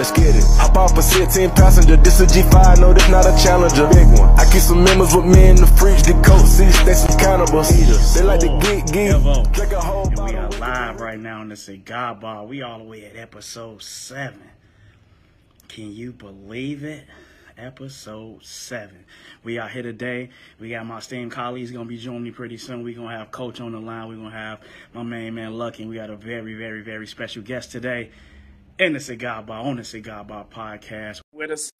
[0.00, 0.44] Let's get it.
[0.56, 1.94] Hop off a 16 passenger.
[1.94, 3.86] This a G5, no, this not a challenger.
[3.88, 4.30] Big one.
[4.40, 6.04] I keep some members with me in the fridge.
[6.04, 7.68] The coat seats, they some cannibals.
[8.14, 9.52] They like to geek, geek.
[9.52, 12.46] Drink a whole And we are live right now on the Cigar Bar.
[12.46, 14.40] We all the way at episode seven.
[15.68, 17.04] Can you believe it?
[17.58, 19.04] Episode seven.
[19.44, 20.30] We are here today.
[20.58, 22.84] We got my esteemed colleagues gonna be joining me pretty soon.
[22.84, 24.08] we gonna have Coach on the line.
[24.08, 24.60] we gonna have
[24.94, 25.84] my main man Lucky.
[25.84, 28.12] We got a very, very, very special guest today
[28.80, 31.20] in the Cigar Bar, on the Cigar Bar podcast.
[31.32, 31.70] With us.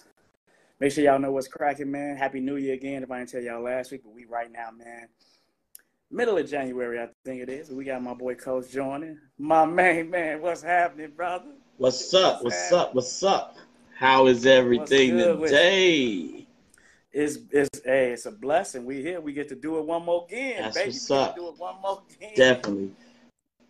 [0.80, 2.14] Make sure y'all know what's cracking, man.
[2.14, 3.02] Happy New Year again.
[3.02, 5.08] If I didn't tell y'all last week, but we right now, man.
[6.10, 7.70] Middle of January, I think it is.
[7.70, 9.18] We got my boy Coach joining.
[9.38, 11.52] My main man, what's happening, brother?
[11.78, 12.44] What's up?
[12.44, 12.94] What's up?
[12.94, 13.56] What's up?
[13.96, 16.46] How is everything today?
[17.12, 18.84] It's it's hey, it's a blessing.
[18.84, 19.20] We here.
[19.22, 20.88] We get to do it one more again, That's baby.
[20.90, 21.34] what's we get up.
[21.34, 22.32] to do it one more again.
[22.36, 22.92] Definitely.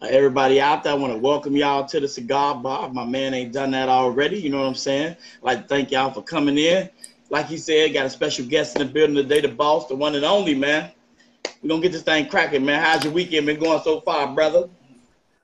[0.02, 2.88] Everybody out there, I want to welcome y'all to the Cigar Bar.
[2.88, 4.40] My man ain't done that already.
[4.40, 5.10] You know what I'm saying?
[5.12, 6.88] I'd like to thank y'all for coming in.
[7.28, 10.14] Like he said, got a special guest in the building today, the boss, the one
[10.14, 10.90] and only, man.
[11.62, 12.82] We're to get this thing cracking, man.
[12.82, 14.70] How's your weekend been going so far, brother?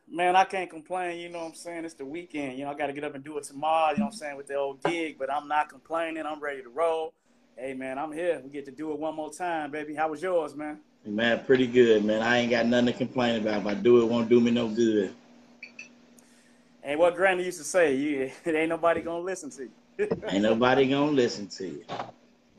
[0.08, 1.20] Man, I can't complain.
[1.20, 1.84] You know what I'm saying?
[1.84, 2.59] It's the weekend.
[2.59, 3.92] You know, I got to get up and do it tomorrow.
[3.92, 4.36] You know what I'm saying?
[4.38, 6.25] With the old gig, but I'm not complaining.
[6.25, 7.12] I'm ready to roll.
[7.59, 8.41] Hey, man, I'm here.
[8.42, 9.94] We get to do it one more time, baby.
[9.94, 10.81] How was yours, man?
[11.07, 12.21] Man, pretty good, man.
[12.21, 13.61] I ain't got nothing to complain about.
[13.61, 15.15] If I do it, it won't do me no good.
[16.83, 19.71] Hey, what Granny used to say, you, it ain't nobody gonna listen to you.
[20.29, 21.84] Ain't nobody going to listen to you.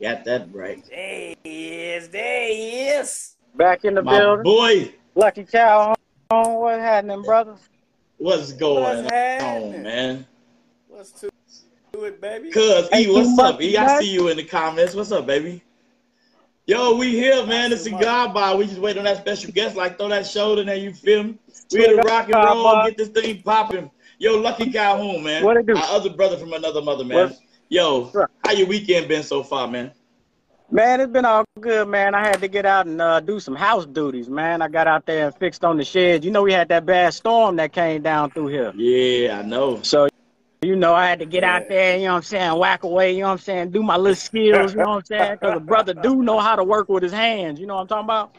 [0.02, 0.84] Got that right.
[0.90, 2.08] there he is.
[2.08, 3.36] There he is.
[3.54, 4.42] Back in the My building.
[4.42, 5.94] boy, Lucky Cow
[6.30, 6.54] on.
[6.54, 7.54] What happening, brother?
[8.16, 10.26] what's going What's on, man?
[10.90, 11.28] Let's do
[11.92, 12.50] do it, baby.
[12.50, 13.54] Cuz, Hey, E, what's up?
[13.54, 14.00] much, E, I man.
[14.00, 14.96] see you in the comments.
[14.96, 15.62] What's up, baby?
[16.68, 17.70] Yo, we here, man.
[17.70, 18.54] Not too cigar bar.
[18.54, 19.74] We just wait on that special guest.
[19.74, 21.38] Like, throw that shoulder there, you feel me?
[21.72, 23.90] We here to rock and roll, get this thing popping.
[24.18, 25.44] Yo, Lucky Calhoun, man.
[25.44, 25.74] What it do?
[25.74, 27.16] Our other brother from another mother, man.
[27.28, 28.12] What's- Yo,
[28.44, 29.92] how your weekend been so far, man?
[30.70, 32.14] Man, it's been all good, man.
[32.14, 34.60] I had to get out and uh, do some house duties, man.
[34.60, 36.22] I got out there and fixed on the sheds.
[36.24, 38.72] You know, we had that bad storm that came down through here.
[38.76, 39.80] Yeah, I know.
[39.82, 40.08] So,
[40.62, 41.56] you know, I had to get Yeah.
[41.56, 43.82] out there, you know what I'm saying, whack away, you know what I'm saying, do
[43.82, 45.32] my little skills, you know what I'm saying?
[45.40, 47.86] Because a brother do know how to work with his hands, you know what I'm
[47.88, 48.36] talking about?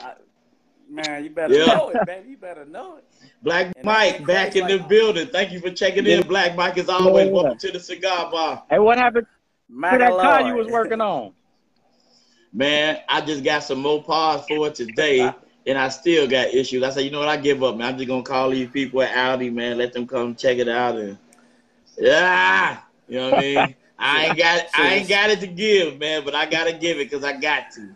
[0.89, 1.65] Man, you better Yeah.
[1.75, 2.29] know it, baby.
[2.31, 3.05] You better know it.
[3.43, 5.27] Black And Mike back in crazy the like- building.
[5.27, 6.77] Thank you for checking in, Black Mike.
[6.77, 7.31] is always, Yeah.
[7.33, 8.63] welcome to the cigar bar.
[8.69, 9.27] Hey, what happened
[9.69, 11.31] to that car you was working on?
[12.51, 15.31] Man, I just got some more parts for it today,
[15.67, 16.81] and I still got issues.
[16.81, 17.27] I said, you know what?
[17.29, 17.93] I give up, man.
[17.93, 19.77] I'm just gonna call these people at Audi, man.
[19.77, 21.17] Let them come check it out, and
[21.99, 23.75] yeah, you know what I mean.
[24.01, 27.09] I ain't got, I ain't got it to give, man, but I gotta give it
[27.09, 27.95] because I got to.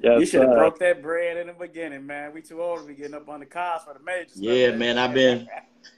[0.00, 0.56] Yes, You should have sir.
[0.56, 2.32] broke that bread in the beginning, man.
[2.32, 4.66] We too old to be getting up on the cars for the major stuff, Yeah,
[4.68, 4.78] baby.
[4.78, 4.98] man.
[4.98, 5.48] I've been,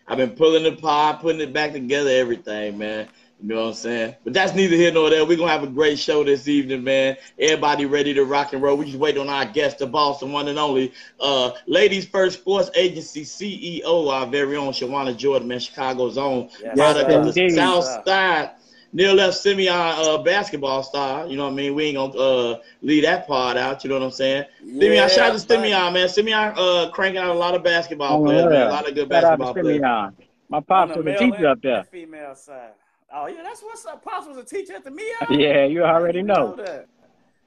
[0.09, 3.09] I've been pulling the pod, putting it back together, everything, man.
[3.47, 4.15] You know what I'm saying?
[4.25, 5.25] But that's neither here nor there.
[5.27, 7.17] We're gonna have a great show this evening, man.
[7.39, 8.77] Everybody ready to rock and roll.
[8.77, 12.41] We just wait on our guest, the boss, the one and only, uh, Ladies First
[12.41, 17.11] Sports Agency CEO, our very own Shajuanna Jordan, man, Chicago's own Yes, product sir.
[17.11, 17.51] of the indeed.
[17.51, 18.03] South sir.
[18.07, 18.51] Side.
[18.93, 21.27] Neil left Simeon uh, basketball star.
[21.27, 21.75] You know what I mean?
[21.75, 23.85] We ain't gonna uh, leave that part out.
[23.85, 24.45] You know what I'm saying?
[24.79, 25.39] Simeon, shout out to.
[25.41, 26.09] Simeon, man.
[26.09, 28.67] Simeon uh, cranking out a lot of basketball Oh, players, man.
[28.69, 29.83] A lot of good Shout out to basketball players.
[29.83, 30.17] Simeon.
[30.49, 31.83] My On pops the was a teacher up there.
[31.83, 32.75] the female side.
[33.17, 34.03] Oh yeah, that's what's up.
[34.05, 35.07] Pops was a teacher at the Mia.
[35.31, 36.55] Yeah, you already didn't know.
[36.57, 36.89] that.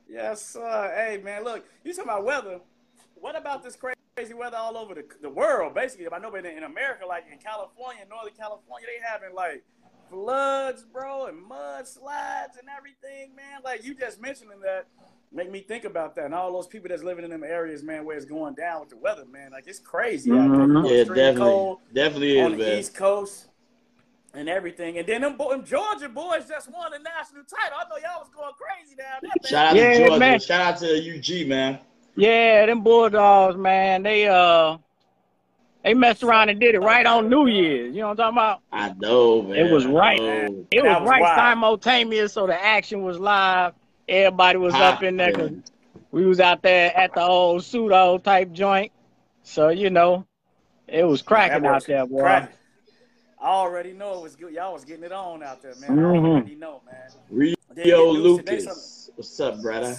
[0.09, 0.94] Yes, sir.
[0.95, 2.59] Hey, man, look, you talking about weather.
[3.16, 5.75] What about this crazy weather all over the, the world?
[5.75, 9.35] Basically, if I know, but in, in America, like in California, Northern California, they having
[9.35, 9.66] like
[10.09, 13.59] floods, bro, and mudslides and everything, man.
[13.66, 14.88] Like you just mentioning that
[15.33, 18.06] make me think about that and all those people that's living in them areas, man,
[18.06, 19.51] where it's going down with the weather, man.
[19.51, 20.73] Like it's crazy Mm-hmm.
[20.73, 20.89] know.
[20.89, 22.79] Yeah, definitely, cold definitely on is, the man.
[22.79, 23.47] East Coast
[24.37, 24.97] and everything.
[24.99, 27.77] And then them, bo- them Georgia boys just won the national title.
[27.79, 29.31] I know y'all was going crazy down there.
[29.31, 29.49] man.
[29.49, 30.19] Shout out Yeah, to Georgia.
[30.19, 30.39] man.
[30.39, 31.79] Shout out to UG, man.
[32.15, 34.77] Yeah, them Bulldogs, man, they uh
[35.83, 37.95] they messed around and did it right on New Year's.
[37.95, 38.61] You know what I'm talking about?
[38.71, 39.56] I know, man.
[39.67, 40.19] It was right.
[40.19, 40.65] know.
[40.71, 41.38] It was, was right wild.
[41.38, 43.73] simultaneous, so the action was live.
[44.09, 45.63] Everybody was up in there 'cause Poppin'.
[46.12, 48.91] we was out there at the old pseudo type joint.
[49.44, 50.25] So you know,
[50.88, 52.21] it was cracking That out there, boy.
[52.21, 52.51] crack.
[53.39, 54.54] I already know it was good.
[54.54, 55.92] Y'all was getting it on out there, man.
[55.92, 56.25] I Mhm.
[56.25, 57.12] already know, man.
[57.30, 59.10] Rio Then you do today Lucas.
[59.16, 59.95] What's up, brother?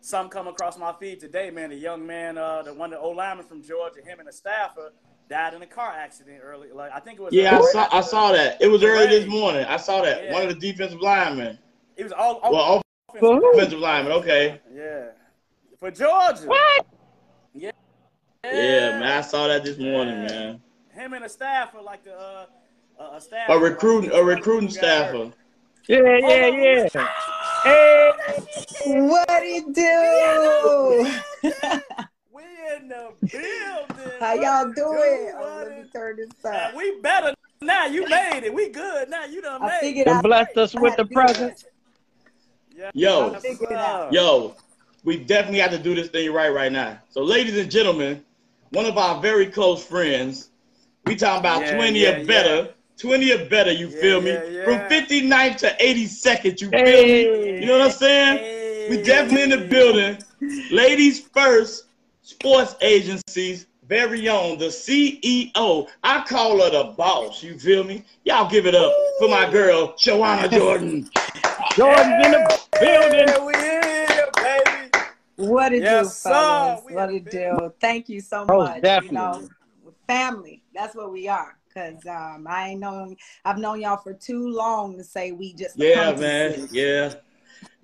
[0.00, 1.70] Some come across my feed today, man.
[1.70, 4.92] The young man, uh, the one, the old lineman from Georgia, him and a staffer
[5.28, 6.70] died in a car accident early.
[6.70, 7.34] Like I think it was.
[7.34, 8.62] Yeah, I saw, I saw that.
[8.62, 9.64] It was early this morning.
[9.64, 10.24] I saw that.
[10.24, 10.32] Yeah.
[10.32, 11.58] One of the defensive linemen.
[11.96, 12.36] It was all.
[12.36, 13.50] all Well, offensive Who?
[13.50, 14.12] offensive lineman.
[14.12, 14.60] Okay.
[14.72, 15.06] Yeah,
[15.78, 16.46] for Georgia.
[16.46, 16.86] What?
[17.54, 17.72] Yeah,
[18.44, 19.02] man.
[19.02, 20.28] I saw that this morning, Yeah.
[20.28, 20.62] man.
[20.98, 22.46] Him and a staffer, like the uh,
[22.98, 23.48] a, a staff.
[23.48, 25.30] A recruiting a recruiting staffer.
[25.86, 27.08] Yeah, yeah, yeah.
[27.64, 28.12] Hey,
[28.86, 31.50] What it do?
[32.30, 32.42] We
[32.76, 34.12] in the building.
[34.20, 35.32] How y'all doing?
[35.36, 36.74] Oh, let me turn this up.
[36.74, 37.86] we better now.
[37.86, 38.52] You made it.
[38.52, 39.24] We good now.
[39.24, 40.06] You done I made it.
[40.08, 41.64] and blessed us with the presence.
[42.76, 42.90] Yeah.
[42.94, 43.30] Yo.
[43.32, 44.12] Yes, Figured it out.
[44.12, 44.20] sir.
[44.20, 44.54] Yo,
[45.04, 46.98] we definitely have to do this thing right right now.
[47.10, 48.24] So, ladies and gentlemen,
[48.70, 50.50] one of our very close friends,
[51.06, 52.74] we talking about Yeah, 20 yeah, or better.
[52.98, 54.32] 20 or better, you Yeah, feel me?
[54.32, 54.64] yeah, yeah.
[54.64, 57.52] From 59th to 82nd, you feel Hey.
[57.52, 57.60] me?
[57.60, 58.38] You know what I'm saying?
[58.38, 58.86] Hey.
[58.90, 60.18] We definitely in the building.
[60.70, 61.86] Ladies first,
[62.22, 65.88] sports agencies, very own, the CEO.
[66.02, 68.04] I call her the boss, you feel me?
[68.24, 71.08] Y'all give it up for my girl, Joanna Jordan.
[71.76, 73.28] Jordan's in the building.
[73.28, 74.90] Yeah, we here, baby.
[75.36, 76.30] What it Yes, do, sir.
[76.30, 76.84] fellas?
[76.84, 77.72] We What in it do?
[77.80, 78.74] Thank you so Most much.
[78.76, 79.14] You definitely.
[79.14, 79.48] know,
[80.06, 80.57] family.
[80.74, 81.56] That's what we are.
[81.74, 83.16] Cause um, I ain't known.
[83.44, 85.78] I've known y'all for too long to say we just.
[85.78, 86.68] Yeah, man.
[86.72, 87.14] Yeah.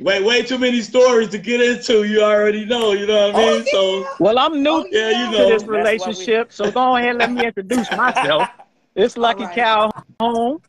[0.01, 2.05] Way, way too many stories to get into.
[2.05, 2.93] You already know.
[2.93, 3.65] You know what I mean?
[3.75, 5.31] Oh, So, Well, I'm new Oh, yeah, you yeah.
[5.31, 5.49] to know.
[5.49, 8.49] this That's why we- relationship, so go ahead and let me introduce myself.
[8.97, 9.55] It's Lucky right.
[9.55, 10.61] Calhoun, All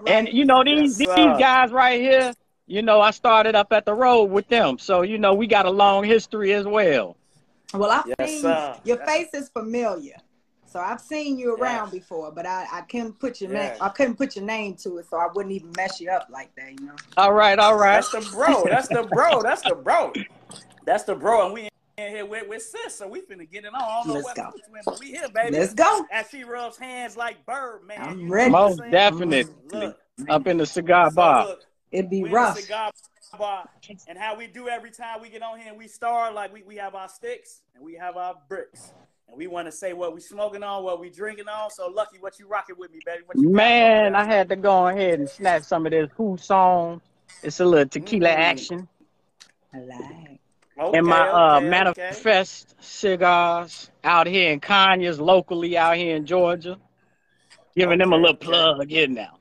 [0.00, 0.02] right.
[0.08, 1.36] and you know these Yes, these sir.
[1.38, 2.32] guys right here.
[2.66, 5.66] You know, I started up at the road with them, so you know we got
[5.66, 7.16] a long history as well.
[7.74, 8.76] well, I've Yes, seen sir.
[8.84, 9.08] your Yes.
[9.10, 10.16] face is familiar,
[10.74, 12.02] so I've seen you around Yes.
[12.02, 13.74] before, but I, I couldn't put your name.
[13.80, 16.52] I couldn't put your name to it, so I wouldn't even mess you up like
[16.56, 16.72] that.
[16.72, 16.96] You know.
[17.16, 18.02] All right, all right.
[18.02, 18.64] That's the bro.
[18.64, 19.40] That's the bro.
[19.40, 20.12] That's the bro.
[20.84, 21.44] That's the bro.
[21.44, 23.76] And we in here with, with sis, so we finna get it on.
[23.76, 24.50] I don't know Let's what go.
[24.50, 25.58] to but we here, baby.
[25.58, 26.04] Let's go.
[26.10, 28.00] As she rubs hands like Birdman.
[28.00, 28.50] I'm you ready.
[28.50, 28.90] Most saying?
[28.90, 29.96] definitely Look,
[30.28, 31.46] up in the cigar so bar.
[31.46, 31.62] look,
[31.92, 32.58] It'd be we in the rough.
[32.58, 32.90] cigar
[33.38, 33.68] bar,
[34.08, 36.64] and how we do every time we get on here and we start like we,
[36.64, 38.92] we have our sticks and we have our bricks.
[39.28, 41.70] And we want to say what we smoking on, what we drinking on.
[41.70, 43.22] So lucky, what you rocking with me, baby?
[43.26, 47.00] What you Man, I had to go ahead and snatch some of this Hussong.
[47.42, 48.38] It's a little tequila Mm.
[48.38, 48.88] action.
[49.72, 50.00] I like.
[50.76, 51.68] Okay, and my uh, okay, okay.
[51.70, 56.78] manifest cigars out here in Conyers, locally out here in Georgia.
[57.76, 58.46] Giving them a Okay, little okay.
[58.46, 59.33] plug in now.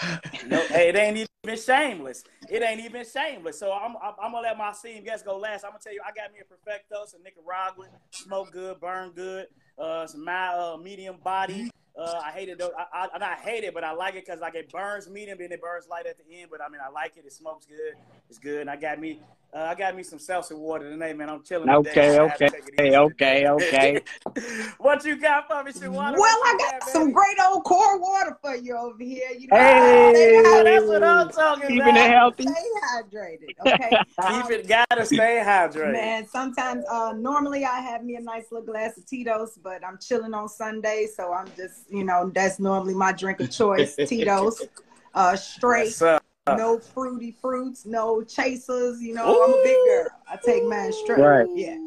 [0.46, 2.24] No, hey, it ain't even shameless.
[2.48, 3.58] It ain't even shameless.
[3.58, 5.64] So I'm, I'm, I'm gonna let my esteemed guest go last.
[5.64, 9.46] I'm gonna tell you, I got me a perfecto, some Nicaraguan, smoke good, burn good,
[9.78, 11.70] uh, some my uh, medium body.
[11.96, 12.72] Uh, I hate it though.
[12.76, 15.52] I, I, not hate it, but I like it because like it burns medium, then
[15.52, 16.48] it burns light at the end.
[16.50, 17.24] But I mean, I like it.
[17.26, 17.94] It smokes good.
[18.30, 18.62] It's good.
[18.62, 19.20] And I got me,
[19.54, 21.28] uh, I got me some seltzer water today, man.
[21.28, 21.68] I'm chilling.
[21.68, 24.00] Okay, today, so I had to okay, take okay, okay.
[24.78, 26.12] what you got for me, Shajuanna?
[26.16, 27.12] Well, I you got some baby?
[27.14, 29.28] great old core water for you over here.
[29.38, 31.96] You know, Hey, Yeah, that's what I'm talking keeping about.
[31.96, 32.44] it healthy.
[32.44, 32.52] stay
[32.94, 33.54] hydrated.
[33.60, 33.90] Okay.
[34.30, 35.92] Keep Um, it, gotta stay hydrated.
[35.92, 39.98] Man, sometimes uh normally I have me a nice little glass of Tito's, but I'm
[39.98, 44.66] chilling on Sunday, so I'm just, you know, that's normally my drink of choice, Tito's.
[45.14, 46.18] Uh straight, Yes, sir.
[46.48, 50.08] No fruity fruits, no chasers, you know, I'm a big girl.
[50.28, 51.20] I take mine straight.
[51.20, 51.46] Right.
[51.54, 51.78] Yeah.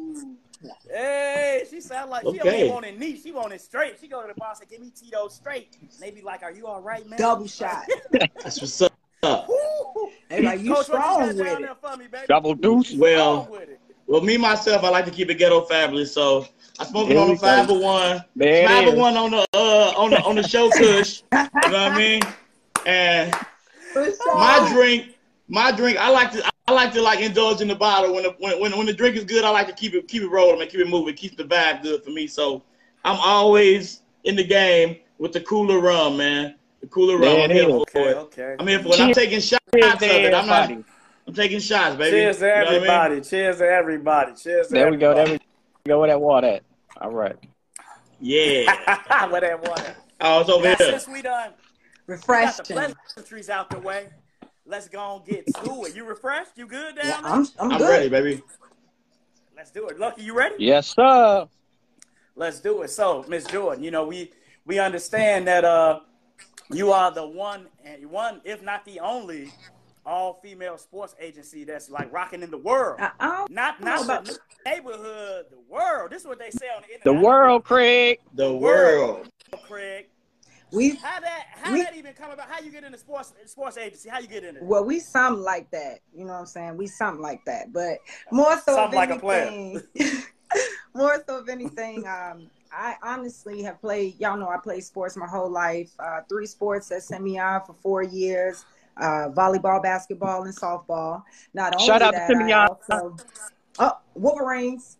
[0.90, 3.20] Hey, she sound like she don't even want it neat.
[3.22, 3.98] She want it straight.
[4.00, 6.42] She go to the bar and say, "Give me Tito straight." And they be like,
[6.42, 7.84] "Are you all right, man?" Double shot.
[8.10, 8.92] That's what's up.
[9.48, 10.10] Woo!
[10.28, 11.58] They like you Coach, strong got with it.
[11.60, 12.24] there for me, baby?
[12.28, 12.94] Double deuce.
[12.94, 13.80] Well, Strong with it.
[14.06, 16.12] well, me myself, I like to keep it ghetto fabulous.
[16.12, 16.46] So
[16.78, 17.40] I smoke it on the go.
[17.40, 18.24] five of one.
[18.34, 21.22] There it Five of one on the uh on the on the show Kush.
[21.32, 22.22] You know what I mean?
[22.86, 23.46] And For
[24.04, 24.34] sure.
[24.38, 25.14] my drink,
[25.48, 28.14] my drink, I like to I like to like indulge in the bottle.
[28.14, 30.22] When the when, when when the drink is good, I like to keep it keep
[30.22, 32.26] it rolling and keep it moving, keep the vibe good for me.
[32.26, 32.62] So
[33.04, 36.56] I'm always in the game with the cooler rum, man.
[36.80, 37.22] The cooler rum.
[37.22, 37.84] There I'm it here is.
[37.92, 38.16] for it.
[38.16, 38.56] okay.
[38.58, 39.00] I'm here for it.
[39.00, 40.34] I'm taking shots Cheers to it.
[40.34, 40.84] I'm not everybody.
[41.26, 42.10] I'm taking shots, baby.
[42.10, 42.74] Cheers to You know I mean?
[42.74, 43.20] everybody.
[43.20, 44.32] Cheers to everybody.
[44.34, 45.14] Cheers to There we go.
[45.14, 45.38] There we
[45.86, 46.00] go.
[46.00, 46.62] Where that water at?
[47.00, 47.36] All right.
[48.20, 49.26] Yeah.
[49.30, 49.96] Where that water?
[50.20, 50.90] Oh, I was over Now, here.
[50.92, 51.50] since we done
[52.06, 52.76] we got the Refreshing.
[53.14, 54.08] pleasantries out the way,
[54.64, 55.94] let's go and get to it.
[55.96, 56.52] You refreshed?
[56.56, 57.30] You good down Yeah, there?
[57.30, 57.88] I'm I'm, I'm good.
[57.88, 58.42] ready, baby.
[59.56, 59.98] Let's do it.
[59.98, 60.56] Lucky, you ready?
[60.58, 61.48] Yes, sir.
[62.34, 62.88] Let's do it.
[62.90, 64.30] So, Miss Jordan, you know we
[64.66, 66.00] we understand that uh
[66.70, 69.52] you are the one and one, if not the only,
[70.04, 73.00] all female sports agency that's like rocking in the world.
[73.00, 76.10] I, I don't Not not about- the neighborhood, the world.
[76.10, 77.04] This is what they say on the internet.
[77.04, 78.18] The world, Craig.
[78.34, 79.28] The world.
[79.66, 80.08] Craig.
[80.72, 82.48] We How that how We- that even come about?
[82.48, 84.08] How you get in the sports sports agency?
[84.08, 84.62] How you get in it?
[84.62, 86.00] well, we something like that.
[86.14, 86.76] You know what I'm saying?
[86.76, 87.72] We something like that.
[87.72, 87.98] But
[88.32, 89.42] more so Something of like a player.
[89.46, 90.22] anything,
[90.94, 95.26] more so of anything, um, I honestly have played, y'all know I played sports my
[95.26, 95.90] whole life.
[95.98, 98.64] Uh, three sports that sent me out for four years.
[98.98, 101.22] Uh, volleyball, basketball, and softball.
[101.52, 102.50] Not only Shout out to that, Simeon.
[102.50, 103.16] I also,
[103.78, 104.96] oh, Wolverines,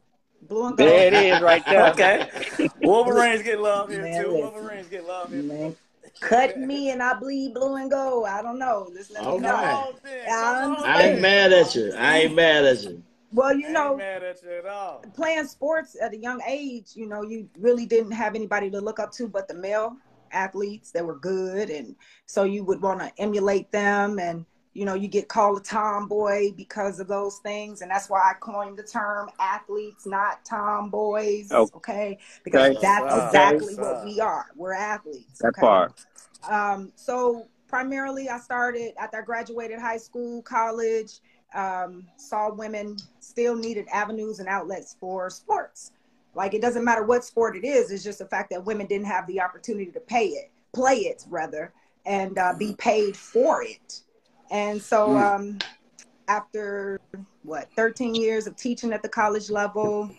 [0.49, 0.89] blue and gold.
[0.89, 1.87] There it is right there.
[1.93, 2.29] okay.
[2.81, 4.29] Wolverines get love here Man, too.
[4.31, 4.41] listen.
[4.55, 5.43] Wolverines get love here.
[5.43, 5.77] Man,
[6.21, 8.27] cut me and I bleed blue and gold.
[8.27, 8.91] I don't know.
[8.95, 9.39] Just let me Okay.
[9.41, 9.51] know.
[9.51, 10.25] Come on, then.
[10.27, 11.93] Yeah, I I ain't mad at you.
[11.97, 13.03] I ain't mad at you.
[13.33, 17.49] Well, you know, at you at playing sports at a young age, you know, you
[17.59, 19.97] really didn't have anybody to look up to but the male
[20.33, 21.71] athletes that were good.
[21.71, 24.19] And so you would want to emulate them.
[24.19, 27.81] And, you know, you get called a tomboy because of those things.
[27.81, 31.49] And that's why I coined the term athletes, not tomboys.
[31.51, 31.71] Oh.
[31.77, 32.19] Okay.
[32.45, 32.79] Because Okay.
[32.83, 33.27] that's Okay.
[33.27, 33.83] exactly Okay.
[33.83, 34.47] what we are.
[34.55, 35.39] We're athletes.
[35.41, 35.61] That okay?
[35.63, 36.05] part.
[36.49, 41.21] Um, so primarily I started after I graduated high school, college,
[41.55, 45.93] um, saw women still needed avenues and outlets for sports.
[46.35, 49.07] Like it doesn't matter what sport it is, it's just the fact that women didn't
[49.07, 51.73] have the opportunity to pay it, play it rather,
[52.05, 54.03] and uh, be paid for it.
[54.51, 55.59] And so um,
[56.29, 57.01] after
[57.43, 60.11] what 13 years of teaching at the college level,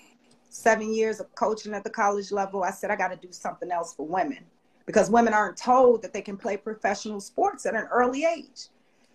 [0.50, 3.72] seven years of coaching at the college level, I said I got to do something
[3.72, 4.40] else for women
[4.86, 8.68] because women aren't told that they can play professional sports at an early age.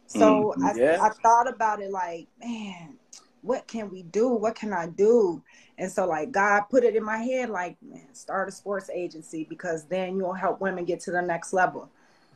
[0.06, 0.98] So I, Yeah.
[1.02, 2.98] I thought about it like, man,
[3.40, 4.28] what can we do?
[4.28, 5.42] What can I do?
[5.78, 9.44] And so like God put it in my head like, man, start a sports agency
[9.48, 11.90] because then you'll help women get to the next level.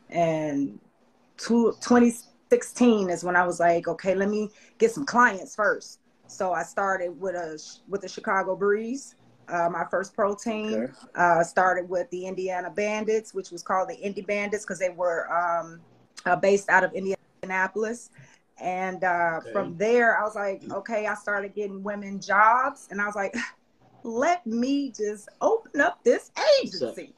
[0.09, 0.80] And
[1.37, 1.76] two,
[2.50, 6.00] 2016 is when I was like, okay, let me get some clients first.
[6.29, 9.15] So I started with a with the Chicago Breeze,
[9.49, 10.75] uh, my first pro team.
[10.85, 10.93] Okay.
[11.15, 15.31] Uh, started with the Indiana Bandits, which was called the Indy Bandits because they were
[15.33, 15.81] um,
[16.25, 18.11] uh, based out of Indianapolis.
[18.59, 19.53] And uh, Okay.
[19.53, 23.35] from there, I was like, okay, I started getting women jobs, and I was like,
[24.03, 26.31] let me just open up this
[26.62, 27.15] agency.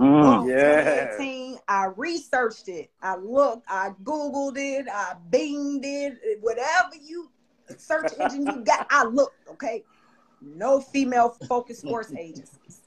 [0.00, 0.48] Mm.
[0.48, 1.10] Yeah.
[1.16, 2.90] 2018, I researched it.
[3.02, 7.30] I looked, I Googled it, I Binged it, whatever you
[7.76, 9.84] search engine you got, I looked, okay?
[10.40, 12.80] No female focused sports agencies.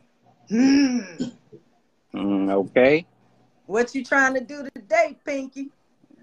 [0.50, 1.01] Hmm.
[2.15, 3.05] Mm, okay.
[3.67, 5.70] What you trying to do today, Pinky?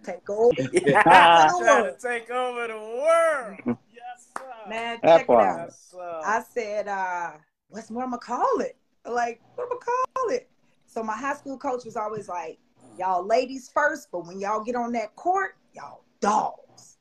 [0.03, 0.55] Take over.
[0.57, 3.59] Trying to take over the world.
[3.67, 4.45] Yes, sir.
[4.69, 5.59] Man, That check it out.
[5.67, 6.21] Yes, sir.
[6.25, 7.33] I said, uh,
[7.69, 8.77] what's more, I'm gonna call it?
[9.05, 10.49] Like, what am I call it?
[10.91, 12.59] So my high school coach was always like,
[12.99, 16.99] y'all ladies first, but when y'all get on that court, y'all dogs.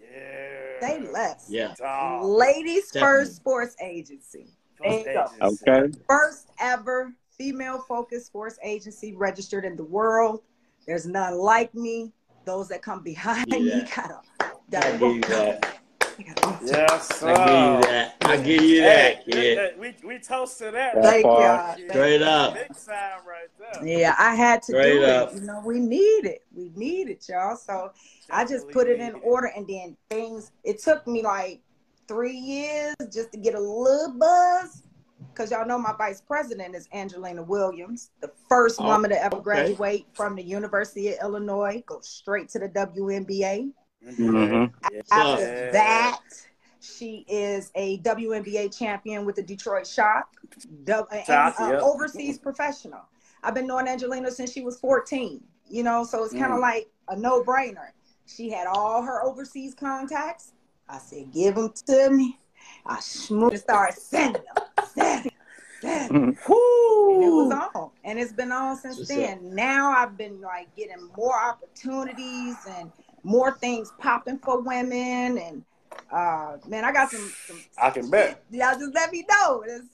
[0.00, 0.80] yeah.
[0.80, 1.46] They less.
[1.48, 1.72] Yeah.
[1.78, 2.24] Dog.
[2.24, 3.00] Ladies Definitely.
[3.24, 4.48] First Sports Agency.
[4.82, 5.26] First go.
[5.40, 5.64] agency.
[5.70, 5.98] Okay.
[6.08, 10.42] First ever female focused sports agency registered in the world.
[10.86, 12.12] There's none like me.
[12.44, 13.58] Those that come behind Yeah.
[13.58, 15.75] me gotta, I gotta that.
[16.18, 17.28] Yes, sir.
[17.28, 18.16] I give you that.
[18.22, 19.78] I give you that, Hey, kid.
[19.78, 20.94] we, we toast to that.
[20.94, 21.78] That Thank part.
[21.78, 21.84] y'all.
[21.86, 21.92] Yeah.
[21.92, 22.54] Straight up.
[22.54, 23.48] Big time right
[23.82, 23.86] there.
[23.86, 25.32] Yeah, I had to Straight do up.
[25.32, 25.36] it.
[25.36, 26.42] You know, we need it.
[26.54, 27.56] We need it, y'all.
[27.56, 27.92] So
[28.30, 31.60] I just put it in need order and then things it took me like
[32.08, 34.82] three years just to get a little buzz.
[35.34, 39.36] Cause y'all know my vice president is Angelina Williams, the first Oh, woman to ever
[39.36, 39.42] okay.
[39.44, 43.70] graduate from the University of Illinois, go straight to the WNBA.
[44.06, 44.72] Mhm.
[44.92, 45.00] Yeah.
[45.10, 45.70] After Yeah.
[45.72, 46.20] that,
[46.80, 50.28] she is a WNBA champion with the Detroit Shock,
[50.84, 53.00] du- and Shock, uh, overseas professional.
[53.42, 56.62] I've been knowing Angelina since she was 14, you know, so it's kind of Mm.
[56.62, 57.90] like a no brainer.
[58.26, 60.52] She had all her overseas contacts.
[60.88, 62.38] I said, give them to me.
[62.84, 65.32] I smooth started sending them, sending,
[65.80, 66.22] sending.
[66.22, 69.54] And it was on, and it's been on since What's then.
[69.54, 72.90] Now I've been like getting more opportunities and
[73.26, 75.64] more things popping for women, and
[76.12, 77.32] uh, man, I got some.
[77.46, 78.42] some I can bet.
[78.50, 79.64] Y'all just let me know.
[79.66, 79.88] Just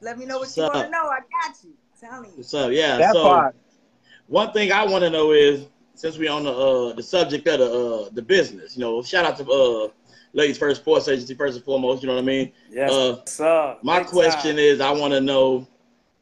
[0.00, 1.06] let me know what What's you want to know.
[1.06, 1.72] I got you.
[1.98, 2.36] Telling you.
[2.36, 2.70] What's up?
[2.72, 2.98] Yeah.
[2.98, 3.56] That so part.
[4.26, 7.58] one thing I want to know is since we're on the uh the subject of
[7.60, 9.88] the uh the business, you know, shout out to uh
[10.34, 12.02] Ladies First Sports Agency first and foremost.
[12.02, 12.52] You know what I mean?
[12.70, 13.76] Yes, Uh, sir.
[13.82, 14.58] My Big question time.
[14.58, 15.66] is, I want to know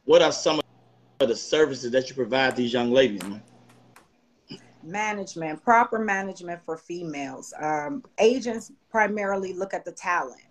[0.05, 0.61] what are some
[1.19, 3.41] of the services that you provide these young ladies, man?
[4.83, 7.53] Management, proper management for females.
[7.59, 10.41] Um, agents primarily look at the talent,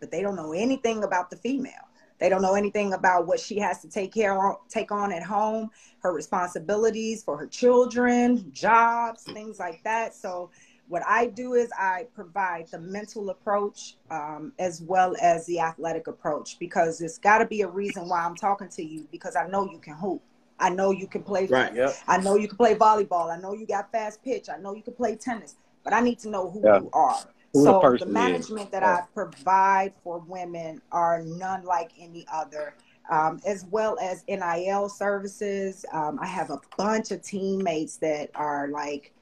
[0.00, 1.88] but they don't know anything about the female.
[2.18, 5.24] They don't know anything about what she has to take care of, take on at
[5.24, 5.70] home,
[6.00, 10.14] her responsibilities for her children, jobs, things like that.
[10.14, 10.50] So,
[10.86, 16.06] what I do is I provide the mental approach um, as well as the athletic
[16.06, 19.46] approach because there's got to be a reason why I'm talking to you because I
[19.48, 20.22] know you can hoop.
[20.62, 21.74] I know you can play Right.
[21.74, 21.94] Yep.
[22.06, 23.36] I know you can play volleyball.
[23.36, 24.48] I know you got fast pitch.
[24.48, 26.78] I know you can play tennis, but I need to know who Yeah.
[26.80, 27.18] you are.
[27.52, 28.12] Who the so the, is.
[28.12, 28.94] management that Yeah.
[28.94, 32.74] I provide for women are none like any other,
[33.10, 35.84] um, as well as NIL services.
[35.92, 39.12] Um, I have a bunch of teammates that are like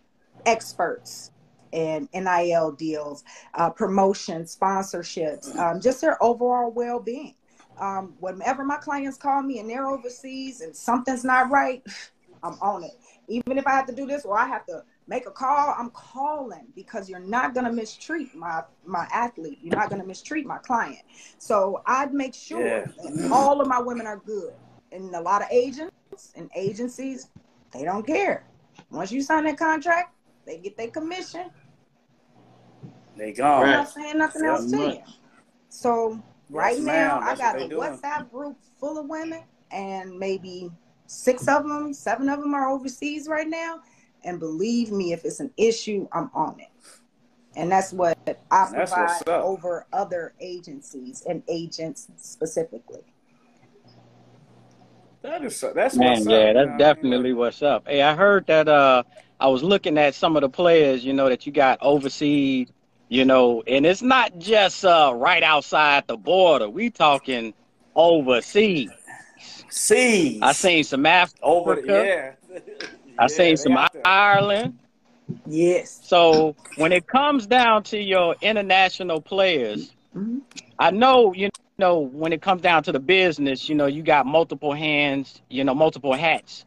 [0.47, 1.33] experts
[1.73, 7.35] in NIL deals, uh, promotions, sponsorships, um, just their overall well-being
[7.81, 11.83] um, whenever my clients call me and they're overseas and something's not right,
[12.43, 12.93] I'm on it.
[13.29, 15.91] Even if I have to do this or I have to make a call, I'm
[15.91, 19.59] calling because you're not gonna mistreat my my athlete.
[19.63, 21.01] You're not gonna mistreat my client.
[21.39, 22.87] So I'd make sure Yeah.
[23.05, 24.55] that all of my women are good.
[24.93, 25.93] And a lot of agents
[26.35, 27.29] and agencies,
[27.73, 28.45] they don't care.
[28.91, 30.15] Once you sign that contract,
[30.47, 31.51] they get their commission.
[33.17, 33.65] They gone.
[33.65, 35.03] I'm not saying nothing Yeah, else to you.
[35.69, 37.21] So right Yes, now.
[37.21, 37.99] I got a they doing.
[37.99, 40.71] WhatsApp group full of women, and maybe
[41.07, 43.81] six of them, seven of them are overseas right now.
[44.25, 46.69] And believe me, if it's an issue, I'm on it.
[47.57, 48.35] And that's what I
[48.73, 53.03] That's what's provide over other agencies and agents specifically.
[55.23, 56.55] That is so, that's Man, what's yeah, up.
[56.55, 56.79] that's know?
[56.79, 57.87] definitely what's up.
[57.87, 59.03] Hey, I heard that uh
[59.39, 62.69] I was looking at some of the players, you know, that you got overseas,
[63.11, 66.71] you know, and it's not just uh right outside the border.
[66.71, 67.53] We talking
[67.95, 68.91] overseas.
[69.69, 70.39] Seas.
[70.41, 71.43] I seen some Africa.
[71.43, 71.75] over.
[71.77, 72.61] The, yeah.
[73.19, 73.77] I seen some.
[74.05, 74.79] Ireland.
[75.47, 76.01] Yes.
[76.03, 80.41] So when it comes down to your international players, Mhm.
[80.79, 84.25] I know you know when it comes down to the business, you know you got
[84.27, 86.65] multiple hands, you know multiple hats.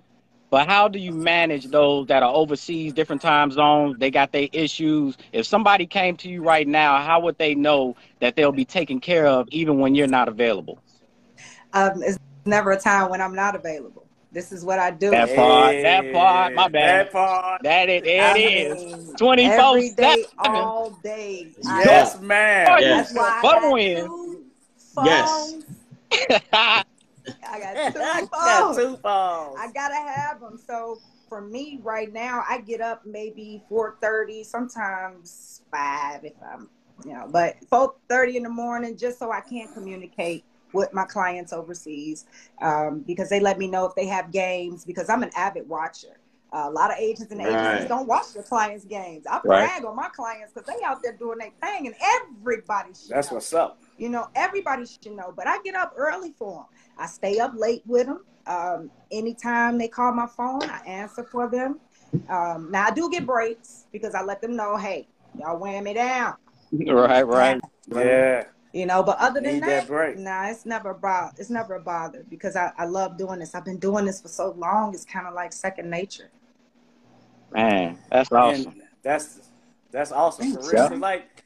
[0.54, 3.98] But how do you manage those that are overseas, different time zones?
[3.98, 5.18] They got their issues.
[5.32, 9.00] If somebody came to you right now, how would they know that they'll be taken
[9.00, 10.78] care of even when you're not available?
[11.74, 14.06] Um, it's never a time when I'm not available.
[14.32, 15.10] This is what I do.
[15.10, 17.08] That part, that part, my bad.
[17.08, 17.64] That part.
[17.64, 19.16] That it, it I is.
[19.18, 20.26] 24 every day, 7.
[20.38, 21.52] all day.
[21.66, 22.68] I- Yes, man.
[22.70, 23.12] Oh, Yes.
[23.12, 24.44] That's why I But got when-
[25.04, 26.84] Yes.
[27.26, 27.38] phones.
[27.48, 28.78] I got two Got phones.
[28.78, 29.58] two phones.
[29.60, 30.58] I gotta have them.
[30.58, 31.00] So
[31.30, 36.70] for me right now, I get up maybe four thirty, sometimes five if I'm,
[37.06, 41.06] you know, but four thirty in the morning just so I can communicate with my
[41.06, 42.26] clients overseas
[42.62, 46.18] um, because they let me know if they have games because I'm an avid watcher.
[46.52, 47.88] Uh, a lot of agents and agencies Right.
[47.88, 49.26] don't watch their clients' games.
[49.28, 49.44] I Right.
[49.44, 52.92] brag on my clients because they out there doing their thing, and everybody.
[53.10, 53.36] That's know.
[53.36, 53.83] what's up.
[53.98, 56.66] You know, everybody should know, but I get up early for them.
[56.98, 58.26] I stay up late with them.
[58.48, 61.80] Um, anytime they call my phone, I answer for them.
[62.30, 65.94] Um, now I do get breaks because I let them know, hey, y'all wearing me
[65.94, 66.36] down.
[66.88, 67.62] right, right.
[67.90, 68.46] Yeah.
[68.74, 70.18] You know, but other than Need that, that break.
[70.18, 73.54] nah, it's never a bo- it's never a bother because I, I love doing this.
[73.54, 74.96] I've been doing this for so long.
[74.96, 76.32] It's kind of like second nature.
[77.52, 78.72] Man, that's awesome.
[78.72, 79.52] And that's
[79.92, 80.84] that's awesome for Thanks, real.
[80.84, 80.90] yeah.
[80.90, 81.44] 'Cause, Like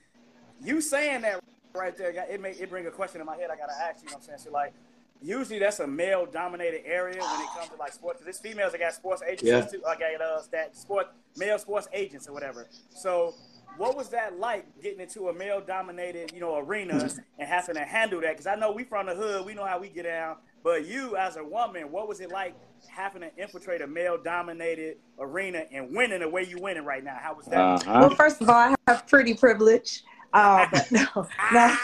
[0.63, 1.41] you saying that
[1.77, 3.49] right there, it may it bring a question in my head.
[3.51, 4.05] I gotta ask you.
[4.07, 4.39] You know what I'm saying?
[4.39, 4.73] So like,
[5.21, 8.19] usually that's a male dominated area when it comes to like sports.
[8.19, 9.61] 'Cause it's females that got sports agencies Yeah.
[9.65, 9.81] too.
[9.85, 12.67] I got uh, that sport male sports agents or whatever.
[12.93, 13.33] So.
[13.75, 17.81] What was that like getting into a male dominated, you know, arena and having to
[17.85, 18.31] handle that?
[18.31, 20.37] Because I know we from the hood, we know how we get down.
[20.63, 22.55] But you, as a woman, what was it like
[22.87, 27.19] having to infiltrate a male dominated arena and winning the way you winning right now?
[27.21, 27.59] How was that?
[27.59, 27.97] Uh-huh.
[27.99, 30.03] Well, first of all, I have pretty privilege.
[30.33, 31.23] Uh, but no, no.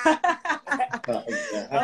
[1.07, 1.27] let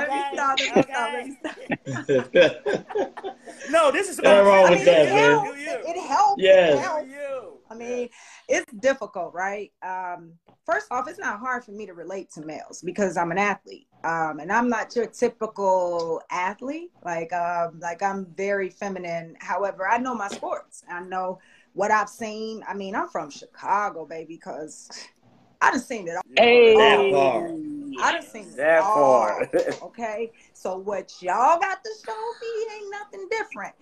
[0.10, 0.60] me stop.
[0.60, 1.12] Let me stop.
[1.13, 3.36] Let me stop.
[3.69, 5.32] No, this is Nothing about wrong I with mean, that, it man.
[5.32, 5.52] helps.
[5.52, 5.69] Do you?
[5.69, 6.41] It, it helps.
[6.41, 6.74] Yes.
[6.74, 7.10] It helps.
[7.72, 8.10] I mean,
[8.48, 9.72] it's difficult, right?
[9.84, 10.34] Um,
[10.65, 13.88] first off, it's not hard for me to relate to males because I'm an athlete,
[14.04, 16.91] um, and I'm not your typical athlete.
[17.06, 19.36] Like, um, like I'm very feminine.
[19.39, 20.84] However, I know my sports.
[20.89, 21.39] I know
[21.74, 22.63] what I've seen.
[22.67, 24.89] I mean, I'm from Chicago, baby, because
[25.62, 26.22] I done seen it all.
[26.36, 27.52] Hey, That far.
[28.02, 29.24] I done seen it That all.
[29.24, 29.56] part.
[29.84, 33.74] Okay, so what y'all got to show me ain't nothing different.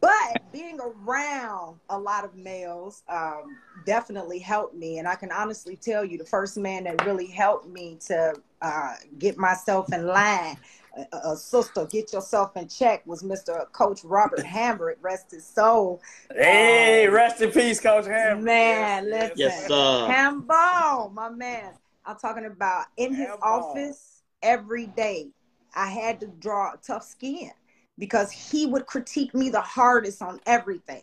[0.00, 5.76] But being around a lot of males um, definitely helped me, and I can honestly
[5.76, 10.56] tell you, the first man that really helped me to uh, get myself in line,
[10.96, 13.70] uh, uh, sister, get yourself in check, was Mr.
[13.72, 16.00] Coach Robert Hambrick, rest his soul.
[16.34, 18.44] hey, rest in peace, Coach Ham.
[18.44, 19.32] Man, listen.
[19.36, 20.06] Yes, sir.
[20.06, 21.72] Hambo, my man.
[22.06, 23.44] I'm talking about in his Hambo.
[23.44, 25.28] office every day.
[25.74, 27.50] I had to draw tough skin
[27.98, 31.02] because he would critique me the hardest on everything.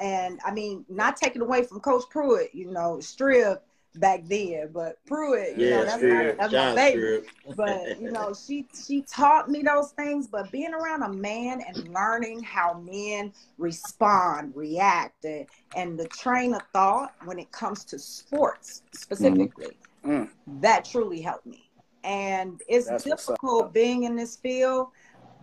[0.00, 3.58] And I mean, not taking away from Coach Pruitt, you know, Strib
[3.96, 6.24] back then, but Pruitt, you know, Yeah, that's sure.
[6.24, 7.26] my, that's my baby Strip.
[7.56, 11.92] but you know she she taught me those things but being around a man and
[11.92, 17.98] learning how men respond react and, and the train of thought when it comes to
[17.98, 20.28] sports specifically Mm.
[20.60, 21.70] that truly helped me
[22.02, 24.88] and it's That's difficult being in this field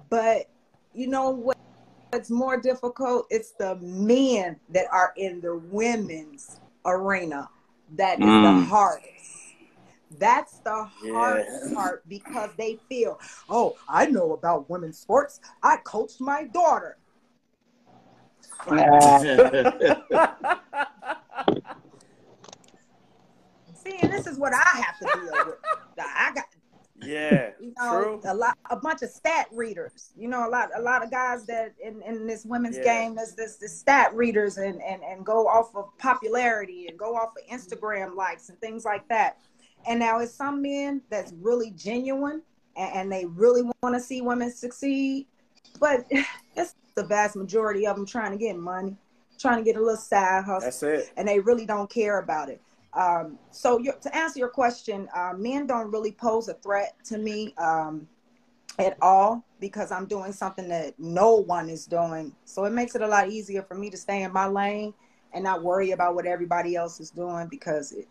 [0.10, 0.50] but
[0.94, 1.58] you know what
[2.12, 7.50] what's more difficult it's the men that are in the women's arena
[7.96, 8.66] that is the Mm.
[8.68, 9.12] hardest
[10.20, 11.14] that's the Yeah.
[11.14, 13.18] hardest part because they feel,
[13.50, 15.40] oh, I know about women's sports.
[15.64, 16.98] I coached my daughter.
[23.74, 25.58] See, and this is what I have to deal with.
[26.00, 26.46] I got
[27.02, 28.22] Yeah, you know true.
[28.26, 31.46] a lot a bunch of stat readers you know a lot a lot of guys
[31.48, 32.84] that in, in this women's Yeah.
[32.84, 37.16] game there's this the stat readers and, and and go off of popularity and go
[37.16, 39.38] off of instagram likes and things like that
[39.88, 42.42] and now it's some men that's really genuine
[42.78, 45.26] and, and they really want to see women succeed
[45.80, 46.06] but
[46.56, 48.96] it's the vast majority of them trying to get money
[49.40, 51.12] trying to get a little side hustle That's it.
[51.18, 52.62] and they really don't care about it.
[52.94, 57.18] Um, so your, to answer your question, uh, men don't really pose a threat to
[57.18, 58.08] me um,
[58.80, 62.36] at all because I'm doing something that no one is doing.
[62.46, 64.94] So it makes it a lot easier for me to stay in my lane
[65.34, 68.08] and not worry about what everybody else is doing because it,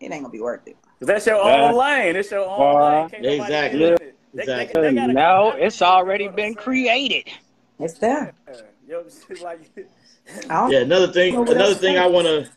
[0.00, 0.76] it ain't gonna be worth it.
[1.00, 1.70] That's your Yeah.
[1.70, 2.16] own lane.
[2.16, 3.08] It's your own Uh, lane.
[3.10, 3.78] Can't Exactly.
[3.78, 3.98] get it.
[3.98, 4.82] They- they- Exactly.
[4.82, 7.24] they gotta- no, it's already been created.
[7.78, 8.34] It's there.
[8.86, 9.60] Yo, it's like,
[10.50, 12.48] I don't Yeah, another thing, another thing I want to,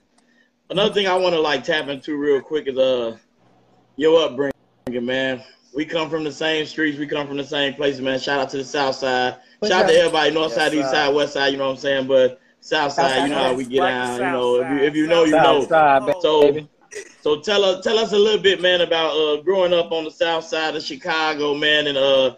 [0.70, 3.18] another thing I want to like tap into real quick is uh,
[3.96, 4.54] your upbringing,
[5.06, 5.44] man.
[5.76, 8.20] We come from the same streets, we come from the same places, man.
[8.20, 10.92] Shout out to the South Side, For shout out to everybody, North Yes, side, East
[10.92, 11.48] side, West side.
[11.52, 12.08] You know what I'm saying?
[12.08, 14.16] But South South Side, you know how we get Right, down.
[14.20, 15.68] You know, if you if you know, you South know.
[15.68, 16.70] South side, So- baby.
[17.22, 20.12] So tell us, tell us a little bit, man, about uh, growing up on the
[20.12, 22.36] South Side of Chicago, man, and uh,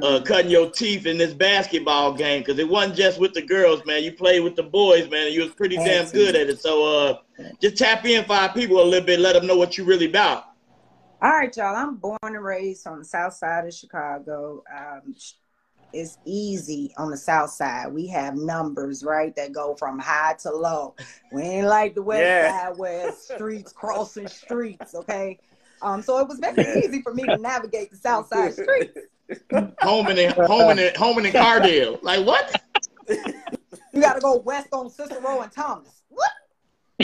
[0.00, 3.84] uh, cutting your teeth in this basketball game because it wasn't just with the girls,
[3.84, 4.04] man.
[4.04, 6.60] You played with the boys, man, and you was pretty damn good at it.
[6.60, 7.18] So uh,
[7.60, 10.06] just tap in for our people a little bit, let them know what you really
[10.06, 10.44] about.
[11.20, 11.74] All right, y'all.
[11.74, 14.62] I'm born and raised on the south side of Chicago.
[14.72, 15.16] Um,
[15.92, 17.92] it's easy on the south side.
[17.92, 20.94] We have numbers, right, that go from high to low.
[21.32, 22.68] We ain't like the west Yeah.
[22.68, 25.38] side where streets crossing streets, okay?
[25.80, 26.76] Um, so it was very Yeah.
[26.84, 28.98] easy for me to navigate the south side streets.
[29.82, 32.02] Homan and Homan and Homan and Cardale.
[32.02, 32.54] Like what?
[33.08, 36.02] You got to go west on Cicero and Thomas.
[36.08, 36.30] What?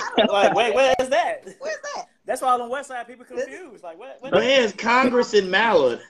[0.01, 0.33] I don't know.
[0.33, 1.45] like, wait, where is that?
[1.45, 2.07] Where's that?
[2.27, 3.83] That's why on the west side people confused.
[3.85, 4.17] Like, what?
[4.21, 6.01] what Where's Congress and Mallard?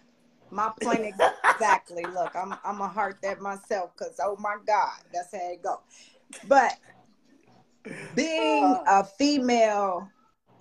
[0.55, 1.13] My point
[1.43, 2.05] exactly.
[2.05, 5.81] Look, I'm I'm a heart that myself because oh my God, that's how it go.
[6.47, 6.75] But
[8.15, 10.09] being a female,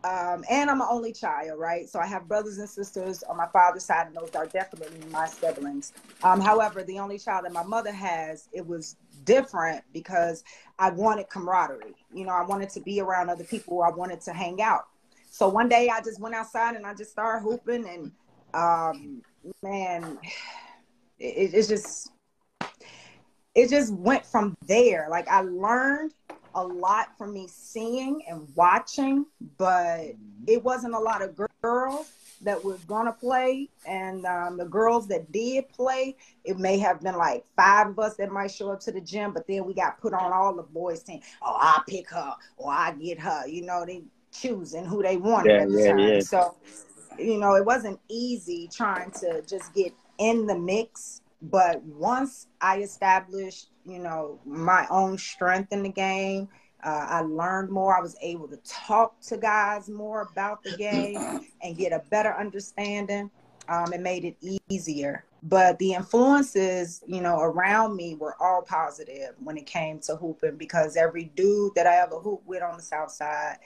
[0.03, 1.87] um, and I'm an only child, right?
[1.87, 5.27] So I have brothers and sisters on my father's side, and those are definitely my
[5.27, 5.93] siblings.
[6.23, 10.43] Um, however, the only child that my mother has, it was different because
[10.79, 11.95] I wanted camaraderie.
[12.11, 13.83] You know, I wanted to be around other people.
[13.83, 14.87] I wanted to hang out.
[15.29, 18.11] So one day I just went outside and I just started hooping and
[18.53, 19.21] um
[19.61, 20.17] man
[21.19, 22.11] it, it's just
[23.55, 25.07] it just went from there.
[25.09, 26.13] Like i learned
[26.55, 29.25] a lot from me seeing and watching
[29.57, 30.01] but
[30.47, 32.11] it wasn't a lot of girls
[32.41, 33.69] that were gonna play.
[33.87, 38.15] And um, the girls that did play it may have been like five of us
[38.17, 40.63] that might show up to the gym but then we got put on all the
[40.63, 45.01] boys team oh i pick her or i get her you know they choosing who
[45.01, 46.15] they wanted Yeah, at the yeah, time.
[46.15, 46.19] yeah.
[46.19, 46.55] so
[47.17, 51.21] you know, it wasn't easy trying to just get in the mix.
[51.41, 56.47] But once I established, you know, my own strength in the game,
[56.83, 57.97] uh, I learned more.
[57.97, 62.33] I was able to talk to guys more about the game and get a better
[62.33, 63.29] understanding.
[63.69, 64.37] Um, it made it
[64.69, 65.25] easier.
[65.43, 70.55] But the influences, you know, around me were all positive when it came to hooping
[70.55, 73.57] because every dude that I ever hooped with on the South Side,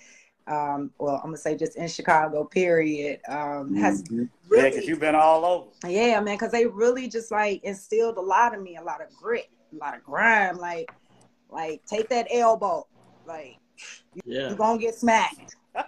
[0.47, 4.99] um, well, I'm gonna say just in Chicago, period, um, has Yeah, really, because you've
[4.99, 5.67] been all over.
[5.87, 9.13] yeah, man, because they really just like instilled a lot of me, a lot of
[9.13, 10.89] grit, a lot of grime, like,
[11.49, 12.87] like take that elbow,
[13.25, 13.57] like
[14.25, 14.49] Yeah.
[14.49, 15.55] you're gonna get smacked.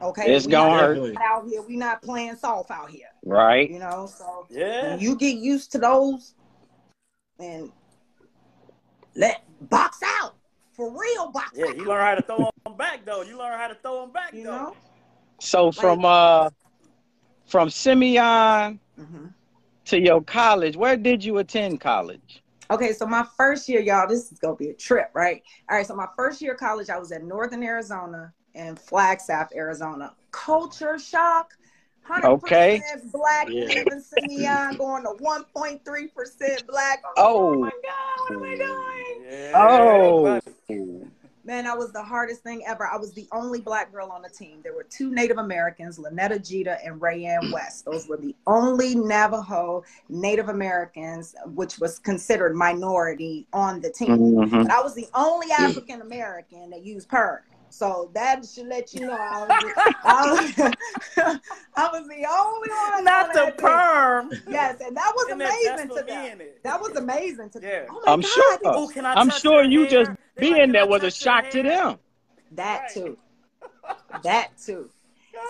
[0.00, 1.16] Okay, It's We gonna hurt.
[1.20, 1.60] Out here.
[1.62, 3.68] We not playing soft out here, Right?
[3.68, 4.06] you know.
[4.06, 4.90] So Yeah.
[4.90, 6.34] when you get used to those,
[7.40, 7.72] and
[9.16, 10.36] let box out
[10.78, 13.22] for real, box Yeah, you learn how to throw them back, though.
[13.22, 14.50] You learn how to throw them back, you though.
[14.50, 14.76] know.
[15.40, 16.50] So from uh
[17.46, 19.26] from Simeon hmm
[19.86, 22.42] to your college, where did you attend college?
[22.70, 25.42] Okay, so my first year, y'all, this is gonna be a trip, right?
[25.70, 29.48] All right, so my first year of college, I was at Northern Arizona and Flagstaff,
[29.54, 30.14] Arizona.
[30.30, 31.54] Culture shock.
[32.08, 32.82] 100% Okay.
[33.12, 33.80] black, Yeah.
[33.80, 37.02] even Simeon going to 1.3% black.
[37.16, 37.54] Oh.
[37.54, 39.26] oh my God, what am I doing?
[39.30, 39.52] Yeah.
[39.54, 40.40] Oh.
[41.44, 42.86] Man, that was the hardest thing ever.
[42.86, 44.60] I was the only black girl on the team.
[44.62, 47.86] There were two Native Americans, Lynetta Jeter and Rayanne West.
[47.86, 54.18] Those were the only Navajo Native Americans, which was considered minority on the team.
[54.18, 54.64] Mhm.
[54.64, 57.38] But I was the only African American that used perm.
[57.70, 59.72] So that should let you know I was,
[60.04, 61.38] I was,
[61.76, 63.04] I was the only one.
[63.04, 63.66] Not the that team.
[63.66, 64.30] perm.
[64.48, 66.22] Yes, and that was And amazing that's to what them.
[66.24, 66.62] me in it.
[66.64, 67.70] That was amazing to them.
[67.70, 67.86] Yeah.
[67.90, 68.58] Oh I'm God, sure.
[68.64, 70.04] Oh, can I I'm sure you hair?
[70.04, 71.98] just- being there was a shock to them.
[72.52, 72.90] That Right.
[72.94, 73.18] too.
[74.22, 74.90] That too.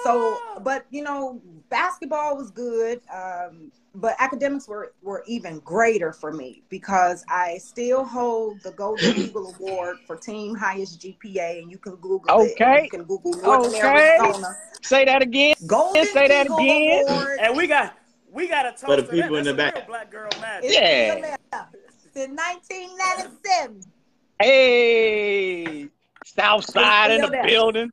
[0.04, 6.32] So, but you know, basketball was good, um, but academics were were even greater for
[6.32, 11.78] me because I still hold the Golden Eagle Award for team highest GPA, and you
[11.78, 12.52] can Google it.
[12.52, 12.82] Okay.
[12.84, 14.16] You can Google North Okay.
[14.20, 15.54] Arizona Say that again.
[15.66, 17.08] Golden Say that Eagle again.
[17.08, 17.38] Award.
[17.40, 17.96] And we got
[18.30, 19.38] we got a toast For the to people that.
[19.38, 19.86] in the back.
[19.86, 20.70] Black girl magic.
[20.72, 21.10] Yeah.
[21.12, 21.38] still there.
[22.14, 23.82] 1997.
[24.40, 25.88] Hey,
[26.24, 27.90] South Side in the Still building.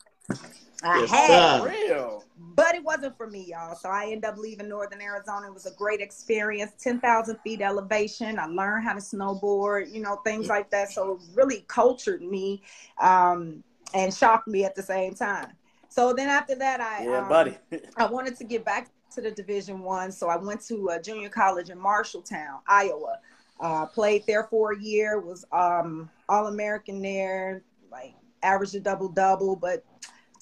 [0.86, 1.76] I Yes, had sir.
[1.88, 2.24] Real.
[2.56, 3.76] but it wasn't for me, y'all.
[3.76, 5.48] So I ended up leaving Northern Arizona.
[5.48, 6.72] It was a great experience.
[6.80, 8.38] 10,000 feet elevation.
[8.40, 10.92] I learned how to snowboard, you know, things like that.
[10.92, 12.62] So it really cultured me
[13.00, 15.52] um, and shocked me at the same time.
[15.90, 17.58] So then after that, I Yeah, um, buddy.
[17.98, 21.30] I wanted to get back to the Division One, so I went to a junior
[21.30, 23.20] college in Marshalltown, Iowa.
[23.62, 25.22] Uh, played there for a year.
[25.22, 29.56] Was um, All American there, like averaged a double double.
[29.56, 29.86] But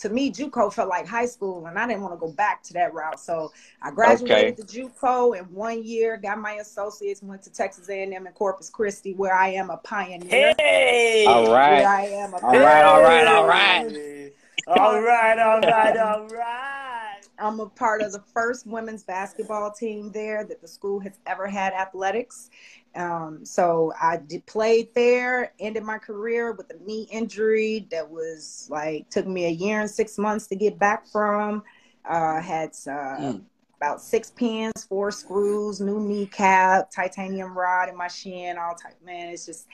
[0.04, 2.74] to me, JUCO felt like high school, and I didn't want to go back to
[2.74, 3.22] that route.
[3.22, 6.18] So I graduated the JUCO in one year.
[6.18, 7.24] Got my associates.
[7.24, 10.54] Went to Texas A&M in Corpus Christi, where I am a pioneer.
[10.60, 11.26] Hey.
[11.26, 11.86] All Where right.
[11.86, 14.34] I am a All right, all right, all Hey.
[14.68, 17.22] All right, all right, all right.
[17.40, 21.48] I'm a part of the first women's basketball team there that the school has ever
[21.48, 22.50] had athletics.
[22.96, 28.68] Um, so I did, played there, ended my career with a knee injury that was
[28.70, 31.64] like took me a year and six months to get back from.
[32.06, 33.42] Uh, had uh, Mm.
[33.78, 38.98] about six pins, four screws, new kneecap, titanium rod in my shin, all type.
[39.04, 39.68] Man, it's just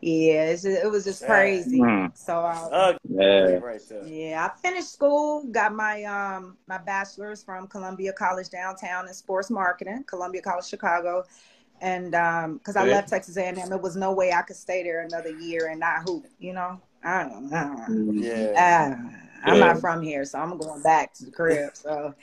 [0.00, 1.28] yeah, it's just, it was just Sad.
[1.28, 1.80] crazy.
[1.80, 2.16] Mm.
[2.16, 3.60] So uh, Ugly Yeah.
[4.04, 9.50] yeah, I finished school, got my um my bachelor's from Columbia College downtown in sports
[9.50, 11.24] marketing, Columbia College Chicago,
[11.84, 12.92] and um because I Okay.
[12.92, 16.02] left Texas A&M, there was no way I could stay there another year and not
[16.02, 16.26] hoop.
[16.38, 17.76] You know, I don't know.
[18.14, 18.52] Yeah.
[18.56, 19.10] Ah,
[19.44, 19.66] I'm Yeah.
[19.66, 21.76] not from here, so I'm going back to the crib.
[21.76, 22.14] So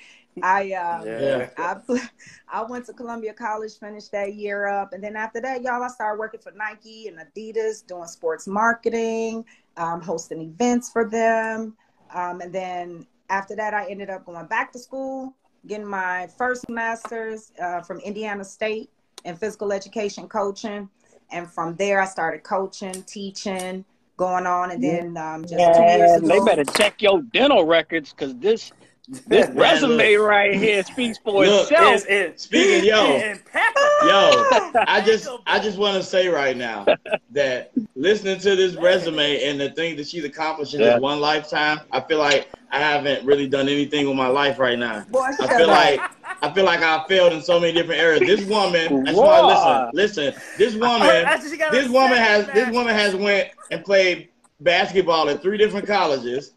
[0.41, 1.49] I uh, Yeah.
[1.57, 1.75] I
[2.49, 5.89] I went to Columbia College, finished that year up, and then after that, y'all, I
[5.89, 9.45] started working for Nike and Adidas, doing sports marketing,
[9.77, 11.77] um, hosting events for them,
[12.15, 15.35] um, and then after that, I ended up going back to school,
[15.67, 18.89] getting my first master's uh, from Indiana State
[19.25, 20.89] in physical education coaching,
[21.31, 23.85] and from there, I started coaching, teaching,
[24.17, 28.13] going on, and then um, just two years ago, they better check your dental records
[28.13, 28.71] because this
[29.07, 30.27] this Man, resume look.
[30.27, 31.93] right here speaks for Look, itself.
[31.95, 34.07] It's, it's Speaking, yo, impeccable.
[34.07, 34.43] yo,
[34.87, 36.85] I just I just want to say right now
[37.31, 40.91] that listening to this resume and the thing that she's accomplished in Yeah.
[40.93, 44.79] this one lifetime, I feel like I haven't really done anything with my life right
[44.79, 45.03] now.
[45.09, 45.99] boy, I feel up.
[45.99, 46.01] like
[46.43, 48.21] I feel like I failed in so many different areas.
[48.21, 49.89] This woman, that's why Wow.
[49.93, 50.41] listen, listen.
[50.57, 53.83] This woman, That's what she got this woman second has this woman has went and
[53.83, 54.29] played
[54.61, 56.53] basketball at three different colleges.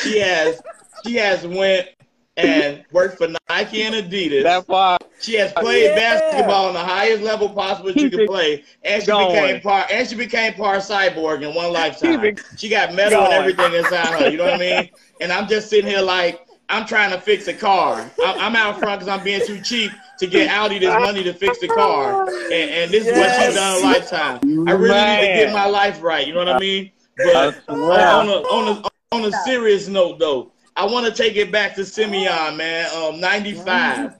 [0.00, 0.60] She has
[1.04, 1.88] she has went
[2.36, 4.42] and worked for Nike and Adidas.
[4.42, 4.98] That far.
[5.20, 5.94] She has played Yeah.
[5.94, 9.32] basketball on the highest level possible you Keep can play, and she going.
[9.32, 12.20] became part and she became part cyborg in one lifetime.
[12.20, 13.40] Keep She got metal and going.
[13.40, 14.28] everything inside her.
[14.28, 14.90] You know what I mean?
[15.20, 18.10] And I'm just sitting here like I'm trying to fix a car.
[18.22, 21.32] I'm, I'm out front because I'm being too cheap to get Audi this money to
[21.32, 24.68] fix the car, and, and this is what she's done in a lifetime.
[24.68, 26.26] I really need to get my life right.
[26.26, 26.90] You know what I mean?
[27.16, 27.36] But
[27.68, 27.74] I
[28.18, 31.74] on a on a on a serious note though, I want to take it back
[31.76, 32.90] to Simeon, man.
[32.94, 34.18] Um, 95.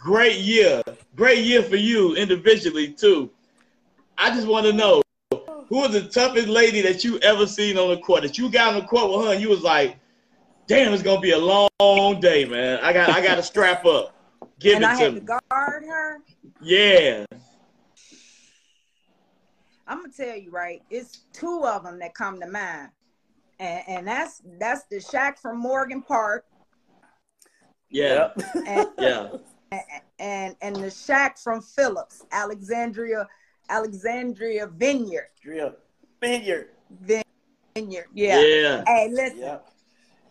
[0.00, 0.82] Great year.
[1.14, 3.30] Great year for you individually too.
[4.16, 5.02] I just want to know
[5.68, 8.22] who was the toughest lady that you ever seen on the court?
[8.22, 9.98] That you got on the court with her and you was like,
[10.66, 12.80] damn, it's gonna be a long day, man.
[12.82, 14.14] I got I gotta strap up.
[14.60, 15.20] Give and it I to had me.
[15.20, 16.18] to guard her.
[16.62, 17.24] Yeah.
[19.86, 20.82] I'm gonna tell you right.
[20.90, 22.90] It's two of them that come to mind,
[23.58, 26.44] and, and that's that's the Shack from Morgan Park
[27.90, 28.30] Yeah.
[28.66, 29.28] and Yeah.
[30.18, 33.26] and and the Shack from Phillips, Alexandria,
[33.68, 35.74] Alexandria Vineyard, Drill.
[36.20, 36.70] Vineyard.
[37.00, 38.06] Vineyard.
[38.14, 38.40] Yeah.
[38.40, 38.84] Yeah.
[38.86, 39.58] Hey, listen, Yeah.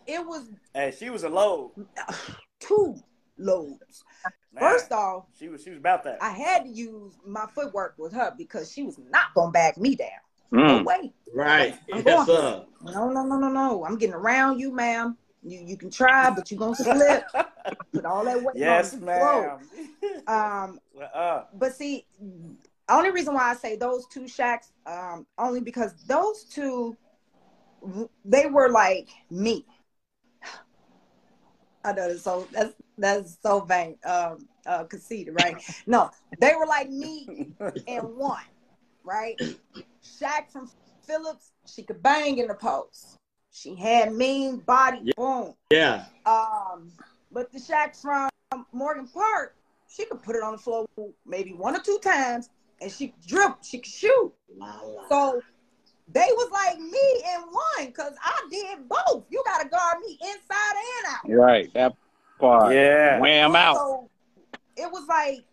[0.06, 1.72] it was Hey, she was a load.
[2.60, 2.96] two
[3.38, 4.04] loads.
[4.52, 6.18] Man, First off, she was she was about that.
[6.22, 9.96] I had to use my footwork with her because she was not gonna back me
[9.96, 10.08] down.
[10.50, 10.84] No Mm.
[10.84, 11.12] way.
[11.34, 11.78] Right.
[11.92, 12.26] I'm Yes, going.
[12.26, 12.66] sir.
[12.82, 13.84] No, no, no, no, no.
[13.84, 15.16] I'm getting around you, ma'am.
[15.42, 17.24] You you can try, but you're gonna slip.
[17.92, 19.58] Put all that weight yes, on ma'am.
[20.26, 20.80] Um,
[21.14, 22.06] uh, but see,
[22.88, 26.96] only reason why I say those two shacks, um, only because those two,
[28.24, 29.66] they were like me.
[31.84, 35.56] I know that's so that's that's so vain, um, uh, conceited, right?
[35.86, 37.28] No, they were like me
[37.86, 38.42] and one,
[39.04, 39.40] right?
[40.04, 40.70] Shaq from
[41.06, 43.16] Phillips, she could bang in the post.
[43.50, 45.12] She had mean body, Yeah.
[45.16, 45.54] boom.
[45.70, 46.04] Yeah.
[46.26, 46.92] Um,
[47.30, 48.28] but the Shaq from
[48.72, 49.56] Morgan Park,
[49.88, 50.86] she could put it on the floor
[51.26, 54.32] maybe one or two times, and she could dribble, she could shoot.
[55.08, 55.42] So
[56.08, 59.24] they was like me in one, cause I did both.
[59.30, 61.42] You gotta guard me inside and out.
[61.42, 61.72] Right.
[61.74, 61.94] That
[62.38, 62.74] part.
[62.74, 63.20] Yeah.
[63.20, 63.76] Wham out.
[63.76, 64.10] So
[64.76, 65.44] it was like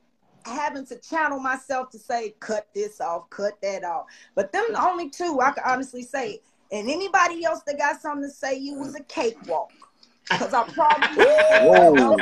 [0.45, 4.05] having to channel myself to say, cut this off, cut that off.
[4.35, 6.39] But them the only two I can honestly say.
[6.71, 9.71] And anybody else that got something to say, you was a cakewalk.
[10.29, 12.15] Cause I probably Whoa.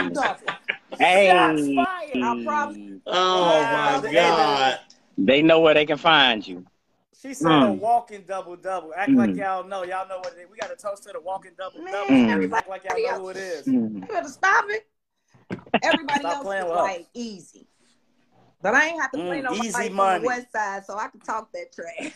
[0.97, 1.29] Hey.
[1.32, 4.01] I probably- Oh Wow.
[4.01, 4.79] my God.
[5.17, 6.65] They know where they can find you.
[7.21, 7.79] She said a Mm.
[7.79, 8.93] walking double double.
[8.95, 9.17] Act Mm.
[9.17, 9.84] like y'all know.
[9.84, 10.49] Y'all know what it is.
[10.49, 12.15] We got a toast to the walking double Man, double.
[12.15, 12.53] Mm.
[12.53, 13.65] Act like y'all know who it is.
[13.67, 13.95] Mm.
[13.95, 14.88] You better stop it.
[15.84, 16.84] Everybody Stop else playing was with us.
[16.97, 17.67] like easy.
[18.62, 20.19] But I ain't have to play Mm, no easy fight from money.
[20.22, 22.12] the west side, so I can talk that trash.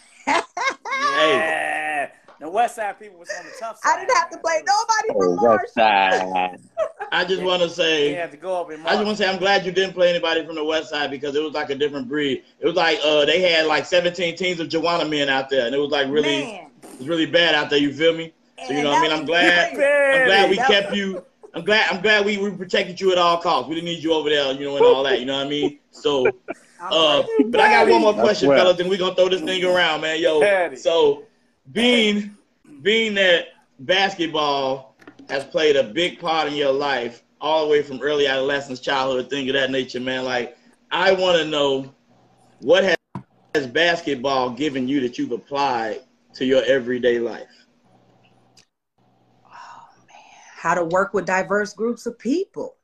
[1.02, 2.10] Yeah.
[2.40, 3.96] The West Side people was on the tough side.
[3.96, 4.66] I didn't have to play man.
[4.66, 6.60] nobody Oh, from West Side.
[7.14, 9.24] I just want to They say, had to go up and I just want to
[9.24, 11.70] say, I'm glad you didn't play anybody from the West Side because it was like
[11.70, 12.44] a different breed.
[12.60, 15.74] It was like uh, they had like 17 teams of Joanna men out there, and
[15.74, 16.72] it was like really, Man.
[16.84, 17.80] it was really bad out there.
[17.80, 18.34] You feel me?
[18.68, 19.12] So you know what I mean?
[19.12, 19.70] I'm glad.
[19.70, 21.24] I'm glad we kept you.
[21.54, 21.92] I'm glad.
[21.92, 23.70] I'm glad we, we protected you at all costs.
[23.70, 25.20] We didn't need you over there, you know, and all that.
[25.20, 25.80] You know what I mean?
[25.92, 26.28] So,
[26.80, 28.58] uh, but I got one more question, well.
[28.58, 30.20] fellas, and we're gonna throw this thing around, man.
[30.20, 31.24] Yo, so
[31.72, 32.36] being
[32.82, 34.96] being that basketball
[35.30, 39.30] has played a big part in your life, all the way from early adolescence, childhood,
[39.30, 40.26] thing of that nature, man.
[40.26, 40.58] Like,
[40.92, 41.94] I want to know
[42.62, 42.98] what has,
[43.54, 46.02] has basketball given you that you've applied
[46.34, 47.63] to your everyday life.
[50.64, 52.78] How to work with diverse groups of people.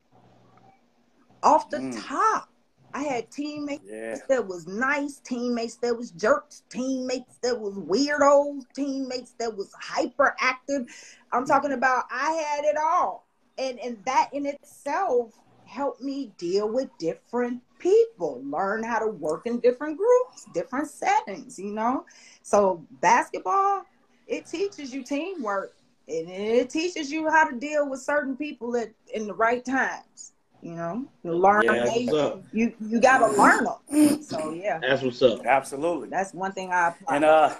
[1.41, 2.09] Off the Mm.
[2.09, 2.49] top,
[2.93, 4.17] I had teammates Yeah.
[4.27, 10.91] that was nice, teammates that was jerks, teammates that was weirdos, teammates that was hyperactive.
[11.31, 13.25] I'm talking about I had it all.
[13.57, 19.45] And and that in itself helped me deal with different people, learn how to work
[19.45, 22.05] in different groups, different settings, you know?
[22.41, 23.85] So basketball,
[24.27, 25.78] it teaches you teamwork
[26.09, 30.33] and it teaches you how to deal with certain people at in the right times.
[30.61, 31.63] You know, you learn.
[31.63, 34.21] Yeah, that's they- you you gotta learn them.
[34.23, 35.45] So yeah, That's what's up.
[35.45, 36.09] Absolutely.
[36.09, 37.15] that's one thing I apply.
[37.15, 37.55] And uh,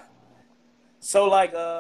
[1.00, 1.80] so like uh,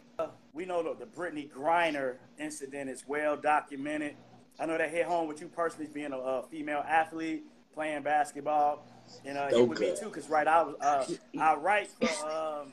[0.53, 4.15] we know the, the Brittney Griner incident is well documented.
[4.59, 8.85] I know that hit home with you personally, being a, a female athlete playing basketball,
[9.25, 9.99] and uh, you with me Okay.
[9.99, 11.05] too, cause right, I was uh,
[11.39, 12.71] I write for um,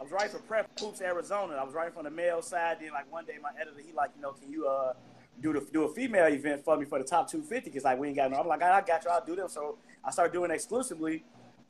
[0.00, 1.56] I was writing for Prep Hoops Arizona.
[1.56, 2.78] I was writing from the male side.
[2.80, 4.94] Then like one day, my editor he like, you know, can you uh
[5.42, 7.70] do the do a female event for me for the top 250?
[7.70, 8.38] Cause like we ain't got no.
[8.38, 9.10] I'm like, I got you.
[9.10, 9.50] I'll do them.
[9.50, 11.22] So I started doing exclusively,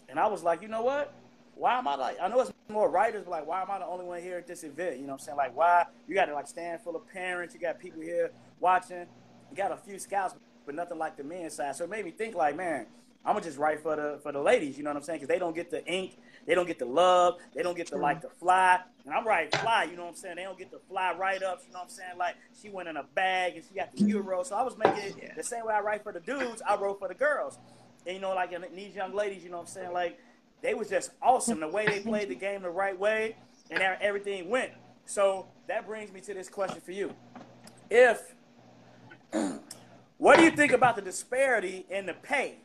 [0.09, 1.13] and I was like, you know what?
[1.57, 2.19] Why am I like?
[2.23, 4.47] I know it's more writers, but like, why am I the only one here at
[4.47, 4.99] this event?
[4.99, 5.37] You know what I'm saying?
[5.37, 7.53] Like, why you got to like stand full of parents?
[7.53, 9.07] You got people here watching.
[9.51, 11.75] You got a few scouts, but nothing like the men's side.
[11.75, 12.87] So it made me think like, man,
[13.25, 14.79] I'm gonna just write for the for the ladies.
[14.79, 15.19] You know what I'm saying?
[15.19, 17.99] Because they don't get the ink, they don't get the love, they don't get the
[17.99, 18.81] like the fly.
[19.05, 19.85] And I'm writing fly.
[19.91, 20.37] You know what I'm saying?
[20.37, 21.65] They don't get the fly write ups.
[21.67, 22.19] You know what I'm saying?
[22.19, 24.43] Like she went in a bag and she got the euro.
[24.43, 26.63] So I was making it the same way I write for the dudes.
[26.67, 27.59] I wrote for the girls.
[28.07, 29.93] And you know, like and these young ladies, you know what I'm saying?
[29.93, 30.19] Like
[30.63, 33.37] they was just awesome the way they played the game the right way
[33.71, 34.73] and everything went.
[35.05, 37.15] So that brings me to this question for you.
[37.91, 38.35] If
[40.19, 42.59] what do you think about the disparity in the pay?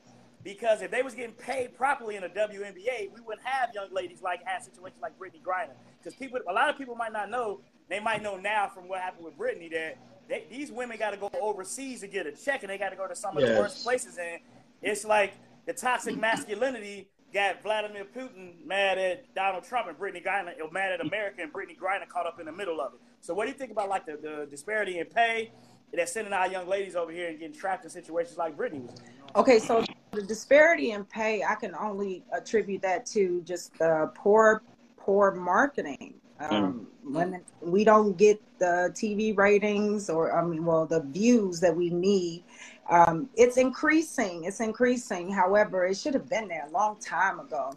[0.46, 4.22] Because if they was getting paid properly in the WNBA, we wouldn't have young ladies
[4.22, 5.74] like have situations like Brittney Griner.
[5.98, 7.62] Because people, a lot of people might not know.
[7.90, 9.98] They might know now from what happened with Brittney that
[10.30, 12.96] they, these women got to go overseas to get a check, and they got to
[12.96, 14.20] go to some of the worst places.
[14.20, 14.40] And
[14.84, 15.34] it's like
[15.66, 21.02] the toxic masculinity got Vladimir Putin mad at Donald Trump and Brittney Griner, mad at
[21.02, 23.00] America, and Brittney Griner caught up in the middle of it.
[23.20, 25.52] So, what do you think about like the, the disparity in pay
[25.92, 29.00] that's sending our young ladies over here and getting trapped in situations like Brittney was?
[29.00, 29.15] in?
[29.36, 34.62] Okay, so the disparity in pay, I can only attribute that to just uh, poor,
[34.98, 36.16] poor marketing.
[36.40, 41.76] Um, Women, we don't get the TV ratings, or I mean, well, the views that
[41.76, 42.44] we need.
[42.90, 44.46] Um, it's increasing.
[44.46, 45.30] It's increasing.
[45.30, 47.74] However, it should have been there a long time ago.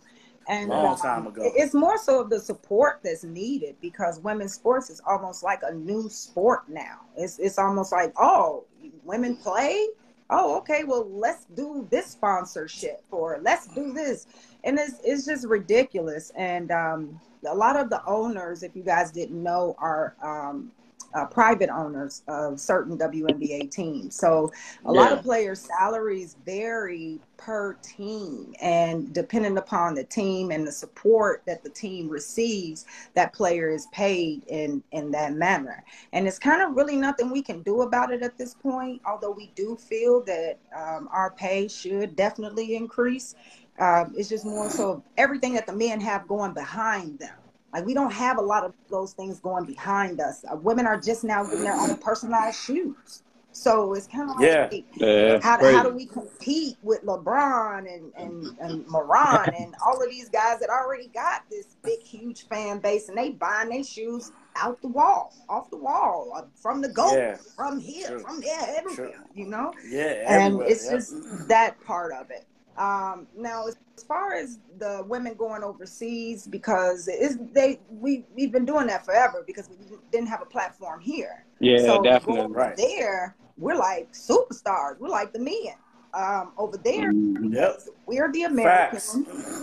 [0.48, 1.42] And Long um, time ago.
[1.44, 5.60] it- It's more so of the support that's needed because women's sports is almost like
[5.62, 7.00] a new sport now.
[7.16, 8.64] It's it's almost like oh,
[9.04, 9.88] women play
[10.30, 14.26] oh okay well let's do this sponsorship or let's do this.
[14.64, 16.32] And it's, it's just ridiculous.
[16.36, 20.72] And um, a lot of the owners if you guys didn't know are um,
[21.14, 24.14] uh, private owners of certain WNBA teams.
[24.14, 24.52] So
[24.84, 30.72] a lot of players' salaries vary per team, and depending upon the team and the
[30.72, 32.84] support that the team receives,
[33.14, 35.84] that player is paid in in that manner.
[36.12, 39.00] And it's kind of really nothing we can do about it at this point.
[39.06, 43.34] Although we do feel that um, our pay should definitely increase.
[43.78, 47.36] Um, it's just more so everything that the men have going behind them.
[47.72, 50.44] Like we don't have a lot of those things going behind us.
[50.50, 53.22] Uh, women are just now getting their own personalized shoes.
[53.50, 55.06] So it's kind of like, Yeah.
[55.06, 55.40] Yeah.
[55.42, 60.28] how, how do we compete with LeBron and, and, and Morant and all of these
[60.28, 64.80] guys that already got this big, huge fan base and they buying their shoes out
[64.80, 67.36] the wall, off the wall, uh, from the goal, Yeah.
[67.56, 68.20] from here, True.
[68.20, 69.24] from there, everywhere, True.
[69.34, 69.72] you know?
[69.88, 70.94] Yeah, and it's yep.
[70.94, 72.46] just that part of it.
[72.78, 78.52] Um, now, as as far as the women going overseas, because it's, they we we've
[78.52, 79.76] been doing that forever because we
[80.12, 81.44] didn't have a platform here.
[81.58, 82.42] Yeah, so definitely.
[82.42, 82.76] going Right.
[82.76, 85.00] there, we're like superstars.
[85.00, 85.74] We're like the men.
[86.14, 87.52] Um, over there, Mhm.
[87.54, 87.80] Yep.
[88.06, 89.14] we're the Americans,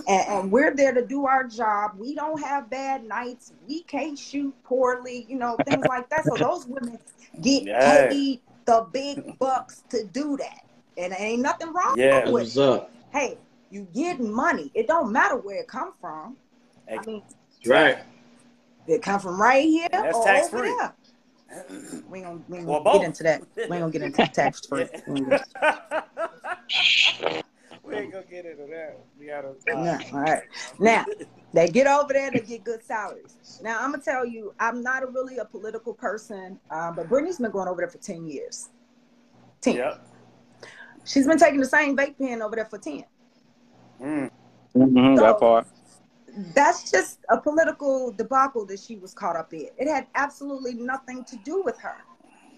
[0.08, 1.94] and, and we're there to do our job.
[1.98, 3.52] We don't have bad nights.
[3.68, 6.26] We can't shoot poorly, you know, things like that.
[6.26, 7.00] So those women
[7.42, 8.08] get Yeah.
[8.10, 10.66] paid the big bucks to do that,
[10.98, 12.20] and there ain't nothing wrong Yeah.
[12.20, 12.92] That's with what's up.
[13.16, 13.38] Hey,
[13.70, 14.70] you getting money.
[14.74, 16.36] It don't matter where it come from.
[16.92, 17.24] I mean,
[17.66, 18.00] Right.
[18.88, 20.76] it come from right here that's or tax over free.
[20.78, 20.94] there.
[22.10, 23.42] We ain't gonna, we ain't gonna get into that.
[23.56, 24.90] We ain't gonna get into tax free.
[25.08, 25.16] we
[27.96, 29.00] ain't gonna get into that.
[29.18, 29.54] We gotta.
[29.68, 30.44] No, all right.
[30.80, 31.06] Now
[31.54, 33.62] they get over there to get good salaries.
[33.64, 37.38] Now I'm gonna tell you, I'm not a really a political person, um, but Brittney's
[37.38, 38.68] been going over there for ten years.
[39.62, 39.78] Ten.
[39.78, 40.06] Yep.
[41.06, 43.06] She's been taking the same vape pen over there for ten.
[44.02, 44.30] Mm.
[44.76, 45.68] Mhm, So- that part.
[46.54, 49.70] that's just a political debacle that she was caught up in.
[49.78, 51.96] It had absolutely nothing to do with her.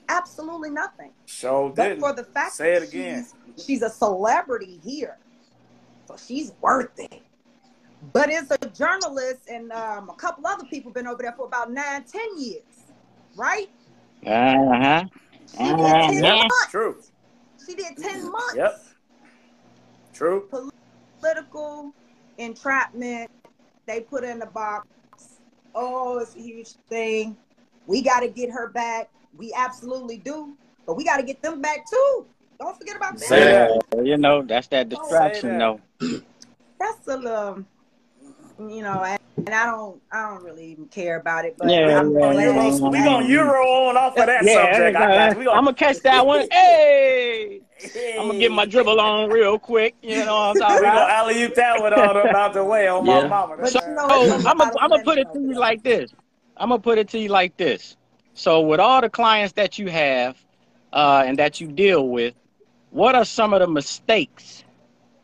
[0.10, 1.12] Absolutely nothing.
[1.26, 2.00] So But didn't.
[2.00, 3.26] for the fact Say it that again.
[3.56, 5.18] she's, she's a celebrity here,
[6.08, 7.22] so she's worth it.
[8.14, 11.72] But it's a journalist and um, a couple other people been over there for about
[11.72, 12.64] nine, ten years,
[13.36, 13.70] right?
[14.26, 15.04] Uh-huh.
[15.60, 16.12] Uh-huh.
[16.12, 16.68] 10 months.
[16.70, 16.98] True.
[17.68, 18.56] She did 10 months.
[18.56, 18.86] Yep.
[20.14, 20.48] True.
[21.20, 21.94] Political
[22.38, 23.30] entrapment.
[23.86, 24.88] They put her in the box.
[25.76, 27.36] Oh, it's a huge thing.
[27.86, 29.10] We got to get her back.
[29.38, 30.56] We absolutely do.
[30.86, 32.26] But we got to get them back too.
[32.60, 33.28] Don't forget about them.
[33.30, 33.84] that.
[33.96, 35.80] Yeah, you know, that's that distraction, that.
[36.00, 36.22] though.
[36.80, 37.66] That's a little,
[38.60, 41.56] you know, and, and I don't, I don't really even care about it.
[41.58, 42.90] But Yeah, I'm yeah, glad- yeah.
[42.90, 44.98] We gonna euro on off of that yeah, subject.
[44.98, 45.40] I got you.
[45.40, 46.48] We I'm gonna, gonna catch that one.
[46.52, 47.62] Hey,
[48.20, 49.96] I'm gonna get my dribble on real quick.
[50.02, 51.10] You know what I'm We talking gonna about?
[51.12, 53.28] alley oop that one on about the way on my Yeah.
[53.28, 53.68] mama.
[53.70, 55.60] So, you know, so I'm gonna I'm gonna put it to you there.
[55.60, 56.12] like this.
[56.58, 57.96] I'm gonna put it to you like this.
[58.34, 60.44] So with all the clients that you have
[60.92, 62.34] uh, and that you deal with,
[62.90, 64.64] what are some of the mistakes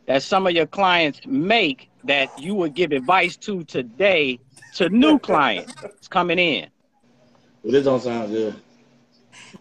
[0.05, 4.39] that some of your clients make that you would give advice to today
[4.75, 5.73] to new clients
[6.09, 6.69] coming in?
[7.63, 8.55] Well, this don't sound good.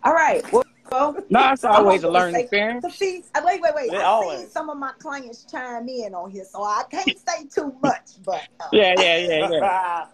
[0.02, 0.42] All right.
[0.52, 2.84] Well, well No, it's always a learning say- experience.
[2.84, 3.90] So see, uh, wait, wait, wait.
[3.90, 4.40] They I always.
[4.40, 8.22] seen some of my clients chime in on here, so I can't say too much.
[8.24, 10.06] But uh, Yeah, yeah, yeah, yeah.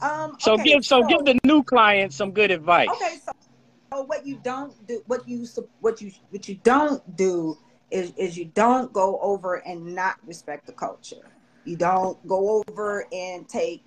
[0.00, 2.88] um, So okay, give so give the new clients some good advice.
[2.88, 3.32] Okay, so,
[3.92, 5.46] so what you don't do, what you
[5.80, 7.56] what you what you don't do
[7.90, 11.30] is is you don't go over and not respect the culture.
[11.64, 13.84] You don't go over and take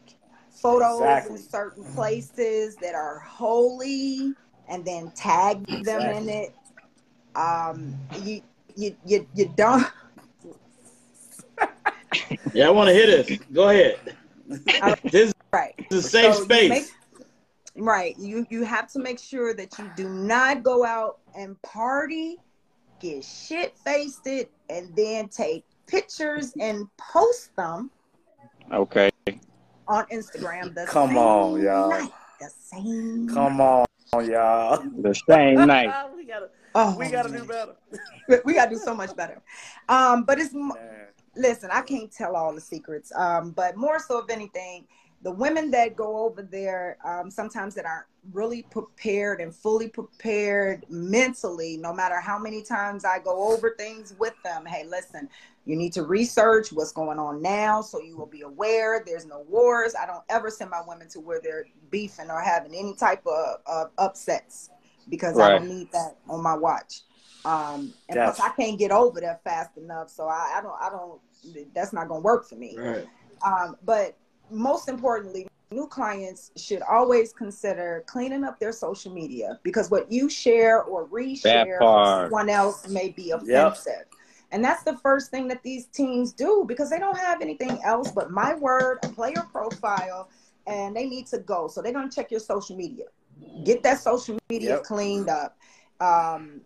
[0.50, 1.36] photos Exactly.
[1.36, 4.36] in certain places that are holy
[4.68, 6.56] and then tag them in it.
[7.36, 8.42] Um, you
[8.76, 9.86] you you you don't.
[12.54, 13.40] Yeah, I want to hear this.
[13.54, 14.18] Go ahead.
[15.10, 15.74] This Right.
[15.90, 16.70] is a safe So you space.
[16.70, 16.92] make-
[17.78, 18.16] right.
[18.20, 22.38] You you have to make sure that you do not go out and party,
[23.02, 27.92] get shit faced it, and then take pictures and post them
[28.72, 29.10] Okay.
[29.88, 30.74] on Instagram.
[30.74, 31.90] The Come same on, y'all.
[31.90, 33.28] night, the same.
[33.28, 34.84] Come on, y'all.
[35.02, 35.94] The same night.
[36.16, 37.76] we gotta, Oh, we gotta do better.
[38.46, 39.42] We gotta do so much better.
[39.90, 40.78] Um, but it's Man.
[41.36, 43.12] listen, I can't tell all the secrets.
[43.16, 44.88] Um, but more so if anything,
[45.24, 50.86] the women that go over there, um, sometimes that aren't really prepared and fully prepared
[50.90, 54.66] mentally, no matter how many times I go over things with them.
[54.66, 55.30] Hey, listen,
[55.66, 59.04] you need to research what's going on now so you will be aware.
[59.06, 59.94] There's no wars.
[59.96, 63.58] I don't ever send my women to where they're beefing or having any type of,
[63.68, 64.70] of upsets
[65.10, 67.02] because I don't need that on my watch.
[67.46, 68.38] Um, and Yes.
[68.38, 71.74] plus, I can't get over there fast enough, so I, I don't, I don't.
[71.74, 72.78] That's not gonna work for me.
[72.78, 73.08] Right.
[73.44, 74.16] Um, but
[74.52, 80.30] most importantly, new clients should always consider cleaning up their social media because what you
[80.30, 83.86] share or reshare from someone else may be offensive.
[83.88, 84.08] Yep.
[84.52, 88.12] And that's the first thing that these teams do because they don't have anything else
[88.12, 90.30] but my word, a player profile,
[90.68, 91.68] and they need to go.
[91.68, 93.06] So they're going to check your social media.
[93.64, 94.84] Get that social media yep.
[94.84, 95.58] cleaned up.
[96.02, 96.62] Um,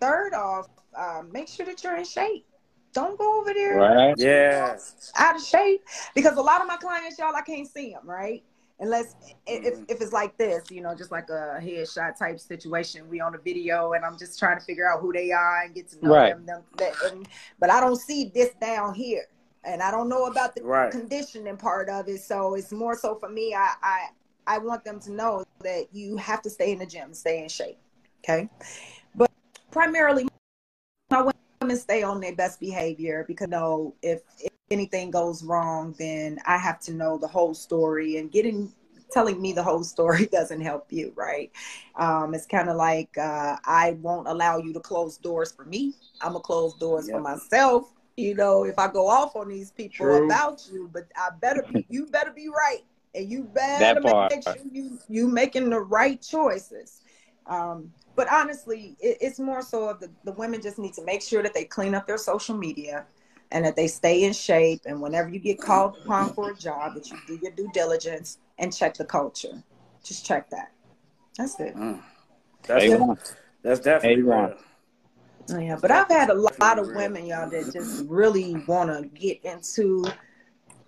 [0.00, 2.46] third off, um, make sure that you're in shape.
[2.94, 3.76] Don't go over there.
[3.76, 4.14] Right.
[4.16, 4.78] Yeah.
[5.16, 5.84] Out of shape
[6.14, 8.08] because a lot of my clients, y'all, I can't see them.
[8.08, 8.42] Right.
[8.80, 9.14] Unless
[9.46, 9.84] if, mm-hmm.
[9.88, 13.38] if it's like this, you know, just like a headshot type situation, we on a
[13.38, 16.14] video and I'm just trying to figure out who they are and get to know
[16.14, 16.46] right.
[16.46, 16.62] them.
[16.76, 17.28] them and,
[17.60, 19.26] but I don't see this down here,
[19.64, 20.90] and I don't know about the right.
[20.90, 22.20] conditioning part of it.
[22.20, 23.54] So it's more so for me.
[23.54, 24.06] I I
[24.46, 27.48] I want them to know that you have to stay in the gym, stay in
[27.48, 27.78] shape.
[28.24, 28.48] Okay,
[29.14, 29.30] but
[29.70, 30.26] primarily
[31.10, 31.30] my
[31.64, 36.58] women stay on their best behavior because know if, if anything goes wrong, then I
[36.58, 38.70] have to know the whole story and getting
[39.10, 41.50] telling me the whole story doesn't help you, right?
[41.96, 45.94] Um, it's kind of like uh, I won't allow you to close doors for me.
[46.20, 47.16] I'm gonna close doors yep.
[47.16, 47.90] for myself.
[48.16, 50.26] You know, if I go off on these people True.
[50.26, 52.84] about you, but I better be, you better be right,
[53.14, 57.00] and you better make sure you you making the right choices.
[57.46, 61.22] Um, but honestly, it, it's more so of the, the women just need to make
[61.22, 63.04] sure that they clean up their social media
[63.50, 64.82] and that they stay in shape.
[64.86, 68.38] And whenever you get called upon for a job, that you do your due diligence
[68.58, 69.62] and check the culture.
[70.02, 70.72] Just check that.
[71.38, 71.76] That's it.
[71.76, 72.02] Mm.
[72.62, 74.56] That's, that's definitely right.
[75.50, 79.08] Oh, yeah, but I've had a lot of women, y'all, that just really want to
[79.08, 80.06] get into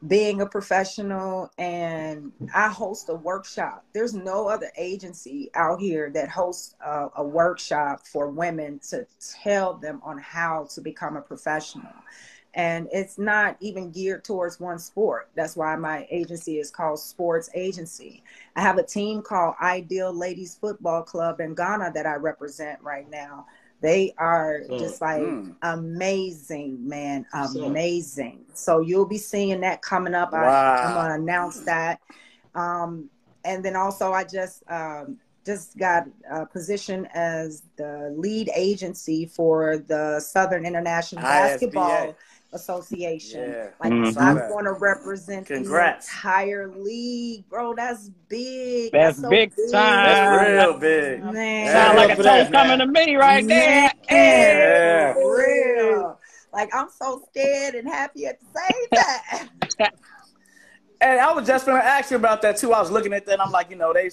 [0.06, 3.84] being a professional and I host a workshop.
[3.92, 9.06] There's no other agency out here that hosts a, a, workshop for women to
[9.42, 11.92] tell them on how to become a professional.
[12.52, 15.28] And it's not even geared towards one sport.
[15.34, 18.22] That's why my agency is called Sports Agency.
[18.54, 23.08] I have a team called Ideal Ladies Football Club in Ghana that I represent right
[23.10, 23.46] now
[23.80, 25.54] they are just like mm.
[25.62, 28.44] amazing, man, amazing.
[28.54, 30.32] So you'll be seeing that coming up.
[30.32, 30.40] Wow.
[30.40, 32.00] I, am gonna announce that.
[32.54, 33.10] Um,
[33.44, 39.78] and then also, I just um, just got a position as the lead agency for
[39.78, 41.30] the Southern International ISBA.
[41.30, 42.16] Basketball
[42.52, 43.50] Association.
[43.50, 43.70] Yeah.
[43.82, 44.10] Like mm-hmm.
[44.12, 46.06] so I'm going to represent Congrats.
[46.06, 47.74] the entire league, bro.
[47.74, 48.92] That's big.
[48.92, 50.06] That's, that's so big, big, time.
[50.06, 51.24] That's real big.
[51.24, 51.72] Man.
[51.72, 53.92] Sound like a toast coming to me right there.
[54.10, 55.14] Yeah.
[55.14, 56.20] For real.
[56.52, 59.90] Like I'm so scared and happy at the same time.
[61.02, 62.72] and I was just gonna ask you about that too.
[62.72, 64.10] I was looking at that and I'm like, you know, they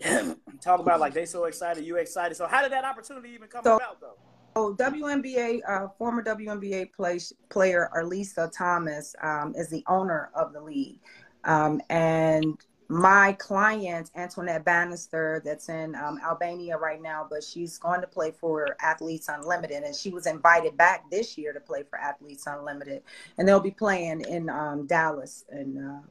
[0.60, 2.36] talk about like they so excited, you excited.
[2.36, 4.16] So how did that opportunity even come so, about though?
[4.56, 10.60] So WNBA, uh, former WNBA play, player Arlisa Thomas um, is the owner of the
[10.60, 11.00] league.
[11.42, 12.56] Um, and
[12.88, 18.30] my client, Antoinette Bannister, that's in um, Albania right now, but she's going to play
[18.30, 19.82] for Athletes Unlimited.
[19.82, 23.02] And she was invited back this year to play for Athletes Unlimited.
[23.38, 26.04] And they'll be playing in um, Dallas in, um,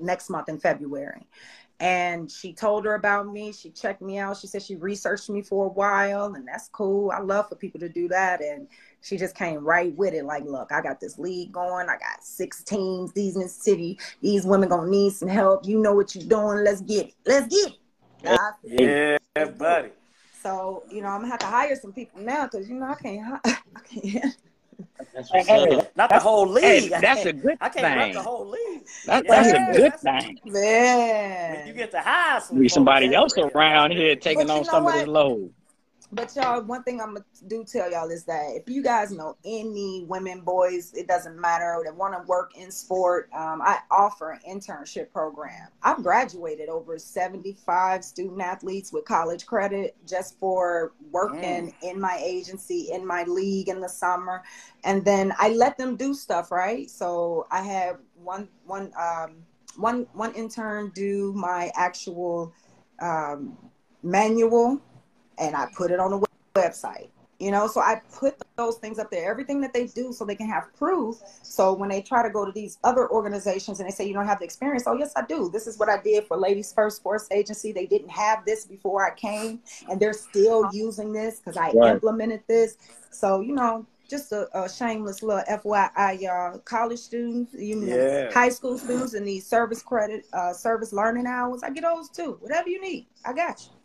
[0.00, 1.26] next month in February
[1.80, 3.52] and she told her about me.
[3.52, 4.36] She checked me out.
[4.36, 7.12] She said she researched me for a while, and that's cool.
[7.12, 8.42] I love for people to do that.
[8.42, 8.66] And
[9.00, 10.24] she just came right with it.
[10.24, 11.88] Like, look, I got this league going.
[11.88, 13.12] I got six teams.
[13.12, 13.98] These in the city.
[14.20, 15.66] These women gonna need some help.
[15.66, 16.64] You know what you're doing.
[16.64, 17.14] Let's get it.
[17.24, 17.78] Let's get it.
[19.36, 19.90] Yeah, buddy.
[20.42, 22.94] So you know, I'm gonna have to hire some people now because you know I
[22.94, 23.40] can't.
[23.44, 24.36] I can't.
[25.32, 26.64] Hey, not the whole league.
[26.64, 27.98] Hey, that's a good I can't thing.
[27.98, 28.82] run the whole league.
[29.06, 30.38] That, yeah, that's a good that's thing.
[30.44, 31.66] Man.
[31.66, 34.94] you get to hire some Be somebody else around here taking on some what?
[34.94, 35.52] of this load.
[36.10, 39.36] But y'all, one thing I'm gonna do tell y'all is that if you guys know
[39.44, 44.30] any women, boys, it doesn't matter that want to work in sport, um, I offer
[44.30, 45.68] an internship program.
[45.82, 51.74] I've graduated over 75 student athletes with college credit just for working mm.
[51.82, 54.42] in my agency, in my league in the summer,
[54.84, 56.50] and then I let them do stuff.
[56.50, 59.44] Right, so I have one one um,
[59.76, 62.54] one one intern do my actual
[63.02, 63.58] um,
[64.02, 64.80] manual
[65.38, 67.08] and I put it on the website.
[67.38, 70.34] You know, so I put those things up there, everything that they do, so they
[70.34, 71.18] can have proof.
[71.42, 74.26] So when they try to go to these other organizations and they say you don't
[74.26, 75.48] have the experience, oh yes, I do.
[75.48, 77.70] This is what I did for Ladies First Sports Agency.
[77.70, 81.92] They didn't have this before I came, and they're still using this because I right.
[81.92, 82.76] implemented this.
[83.12, 86.58] So you know, just a, a, shameless little FYI, y'all.
[86.60, 88.32] College students, you know, yeah.
[88.32, 91.62] high school students, and these service credit, uh, service learning hours.
[91.62, 92.36] I get those too.
[92.40, 93.77] Whatever you need, I got you.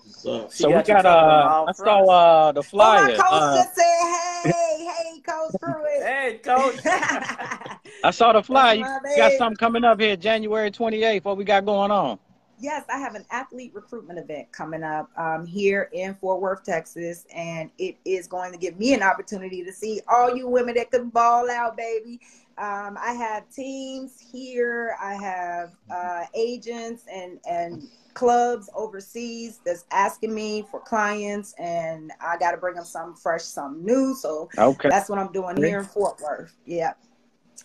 [0.00, 2.98] So, so we got uh, I saw uh the flyer.
[2.98, 6.76] Oh, my coach uh, just said, "Hey, hey, coach Pruitt." hey, coach.
[8.04, 8.76] I saw the flyer.
[8.76, 9.36] You got baby.
[9.36, 11.24] something coming up here January 28th.
[11.24, 12.18] What we got going on?
[12.58, 17.26] Yes, I have an athlete recruitment event coming up um, here in Fort Worth, Texas,
[17.34, 20.92] and it is going to give me an opportunity to see all you women that
[20.92, 22.20] can ball out, baby.
[22.58, 24.96] Um, I have teams here.
[25.02, 27.82] I have uh, agents and and
[28.14, 33.42] clubs overseas that's asking me for clients, and I got to bring them something fresh,
[33.42, 34.14] something new.
[34.14, 34.88] So Okay.
[34.90, 36.54] that's what I'm doing here in Fort Worth.
[36.66, 36.92] Yeah.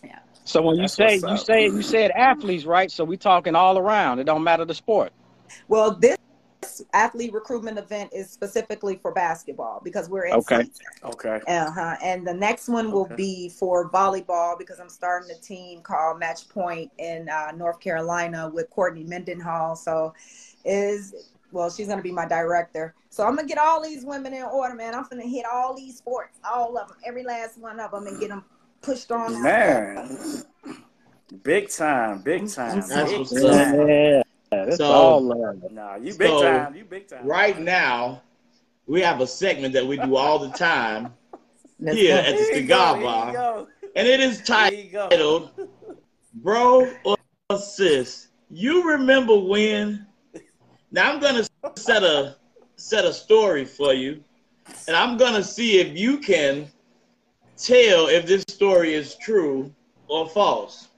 [0.02, 0.20] yeah.
[0.44, 2.90] So when you say you say you said athletes, right?
[2.90, 4.18] So we talking all around.
[4.20, 5.12] It don't matter the sport.
[5.68, 6.16] Well, this
[6.92, 10.62] athlete recruitment event is specifically for basketball because we're in Okay.
[10.62, 10.86] season.
[11.04, 11.40] Okay.
[11.46, 11.96] Uh-huh.
[12.02, 13.16] And the next one will Okay.
[13.16, 18.50] be for volleyball because I'm starting a team called Match Point in uh, North Carolina
[18.52, 19.76] with Courtney Mendenhall.
[19.76, 20.12] So
[20.64, 21.14] is
[21.50, 22.94] well, she's gonna be my director.
[23.10, 24.94] So I'm gonna get all these women in order, man.
[24.94, 28.20] I'm gonna hit all these sports, all of them, every last one of them, and
[28.20, 28.44] get them
[28.82, 29.42] pushed on.
[29.42, 30.44] Man.
[31.42, 32.80] Big time, big time.
[32.88, 33.80] That's big what's time.
[34.20, 34.26] up.
[34.52, 34.64] Yeah.
[34.64, 35.70] That's So- all love.
[35.70, 36.74] Nah, you big So, time.
[36.74, 37.26] You big time.
[37.26, 38.22] Right now,
[38.86, 41.12] we have a segment that we do all the time
[41.92, 45.50] here at the Here Cigar Bar, and it is Here you titled
[46.34, 47.16] "Bro or
[47.58, 50.06] Sis." You remember when?
[50.90, 51.44] Now I'm gonna
[51.76, 52.36] set a
[52.76, 54.24] set a story for you,
[54.86, 56.68] and I'm gonna see if you can
[57.58, 59.70] tell if this story is true
[60.08, 60.88] or false.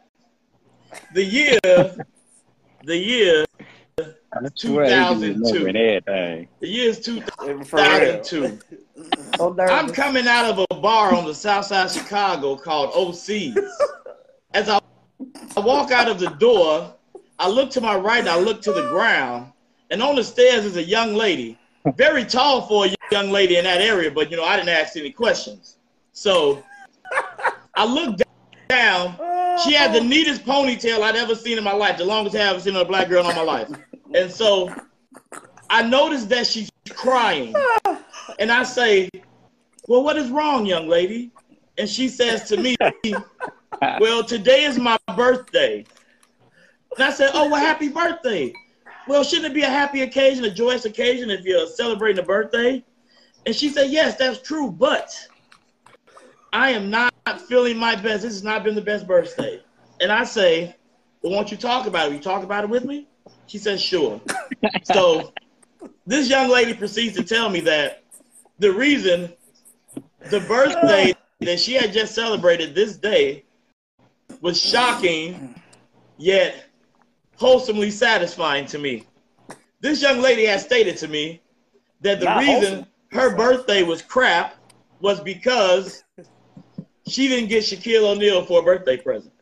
[1.14, 1.58] The year,
[2.84, 3.44] the year,
[3.98, 5.58] I swear he be 2002.
[5.58, 6.48] remembering everything.
[6.60, 8.20] the year is For real.
[8.22, 8.58] 2002.
[9.36, 13.56] So I'm coming out of a bar on the south side of Chicago called OC's.
[14.54, 14.80] As I,
[15.56, 16.94] I walk out of the door,
[17.38, 19.52] I look to my right and I look to the ground,
[19.90, 21.58] and on the stairs is a young lady,
[21.96, 24.96] very tall for a young lady in that area, but you know, I didn't ask
[24.96, 25.76] any questions.
[26.12, 26.62] So
[27.74, 28.22] I looked
[28.70, 29.16] down.
[29.64, 30.04] She had the oh.
[30.04, 32.82] neatest ponytail I'd ever seen in my life, the longest hair I've ever seen on
[32.82, 33.68] a black girl in all my life.
[34.14, 34.74] And so
[35.68, 37.54] I noticed that she's crying.
[38.38, 39.08] And I say,
[39.88, 41.30] Well, what is wrong, young lady?
[41.78, 42.76] And she says to me,
[44.00, 45.84] Well, today is my birthday.
[46.96, 48.52] And I said, Oh, well, happy birthday.
[49.08, 52.84] Well, shouldn't it be a happy occasion, a joyous occasion if you're celebrating a birthday?
[53.46, 55.10] And she said, Yes, that's true, but
[56.52, 57.09] I am not
[57.48, 58.22] feeling my best.
[58.22, 59.60] This has not been the best birthday.
[60.00, 60.76] And I say,
[61.22, 62.08] Well, won't you talk about it?
[62.08, 63.08] Will you talk about it with me?
[63.46, 64.20] She says, Sure.
[64.82, 65.32] so
[66.06, 68.04] this young lady proceeds to tell me that
[68.58, 69.32] the reason
[70.30, 73.44] the birthday that she had just celebrated this day
[74.40, 75.54] was shocking
[76.18, 76.66] yet
[77.36, 79.06] wholesomely satisfying to me.
[79.80, 81.40] This young lady has stated to me
[82.02, 84.56] that the Not reason her birthday was crap
[85.00, 86.04] was because
[87.10, 89.32] she didn't get Shaquille O'Neal for a birthday present.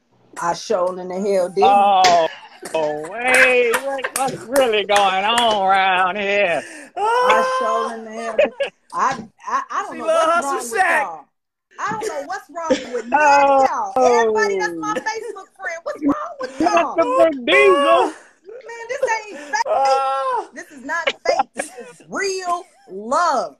[0.40, 2.28] I showed in the hell did Oh,
[2.74, 6.62] oh wait, what, what's really going on around here?
[6.96, 8.36] I showed in the hell.
[8.94, 11.00] I I, I don't She know what's wrong some with Shaq.
[11.00, 11.24] y'all.
[11.80, 13.92] I don't know what's wrong with none of y'all.
[13.96, 14.20] Oh.
[14.20, 16.96] Everybody that's my Facebook friend, what's wrong with y'all?
[16.96, 18.12] The big diesel.
[18.68, 19.00] Man, this
[19.30, 19.66] ain't fake.
[19.66, 21.50] Ah, This is not fake.
[21.54, 23.56] This is real love.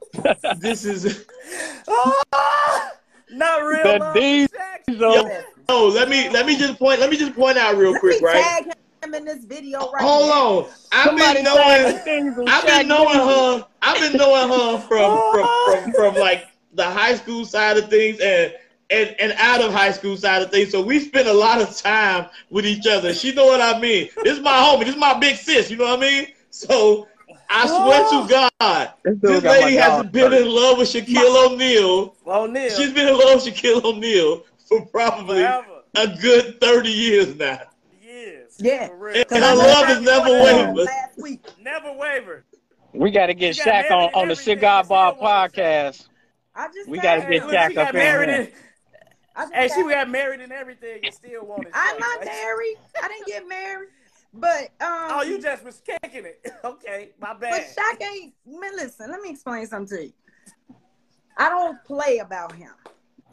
[0.59, 1.27] This is
[1.89, 2.93] ah,
[3.31, 3.83] not real.
[3.85, 4.49] The love, diesel.
[4.91, 5.45] Shaq.
[5.69, 8.21] oh, let me let me just point let me just point out real Let quick,
[8.21, 8.43] me right?
[8.43, 8.73] tag
[9.03, 10.59] him in this video right Hold now.
[10.59, 10.65] on.
[10.93, 12.45] I've Somebody been knowing said.
[12.49, 13.59] I've been knowing Diesel.
[13.59, 13.67] her.
[13.83, 15.49] I've been knowing her from from,
[15.85, 18.53] from, from like the high school side of things and
[18.91, 20.71] and and out of high school side of things.
[20.71, 23.13] So we spend a lot of time with each other.
[23.13, 24.09] She know what I mean.
[24.25, 24.81] This is my homie.
[24.85, 25.71] This is my big sis.
[25.71, 26.29] You know what I mean?
[26.51, 27.07] So
[27.51, 30.89] I swear to God, This dude this got my lady hasn't been in love with
[30.89, 32.15] Shaquille O'Neal.
[32.27, 32.71] O'Neal.
[32.71, 35.83] She's been in love with Shaquille O'Neal for probably forever.
[35.97, 37.61] a good thirty years now.
[38.03, 38.55] Years.
[38.59, 38.89] Yeah.
[38.89, 39.09] For.
[39.09, 40.89] And her love has never wavered.
[41.61, 42.45] Never wavered.
[42.93, 44.57] We got to get She Shaq on, on the everything.
[44.57, 46.09] Cigar Bar still want to podcast.
[46.55, 48.53] I just We gotta get Shaq she got up in married here.
[49.37, 51.71] and hey, she got married and everything and still wanted.
[51.73, 52.77] I'm not married.
[53.03, 53.89] I didn't get married.
[54.39, 56.47] But um Oh, you just was kicking it.
[56.65, 57.41] okay, my bad.
[57.41, 57.77] but bad.
[57.77, 60.13] Shaq ain't man, listen, let me explain something to you.
[61.37, 62.71] I don't play about him.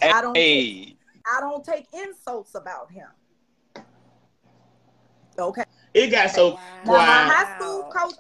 [0.01, 3.08] I don't Hey, I don't take insults about him.
[5.38, 5.64] Okay.
[5.93, 8.16] It got so Now my high school coach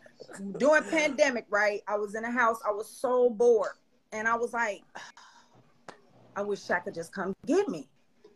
[0.57, 1.81] during pandemic, right?
[1.87, 3.71] I was in the house, I was so bored.
[4.11, 4.81] And I was like,
[6.35, 7.87] I wish Shaq could just come get me.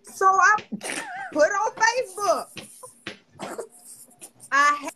[0.04, 0.56] So I
[1.32, 2.47] put on Facebook.
[4.52, 4.89] I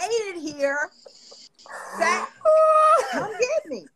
[0.00, 0.90] hated here.
[1.98, 2.26] Shaq,
[3.12, 3.86] come get me.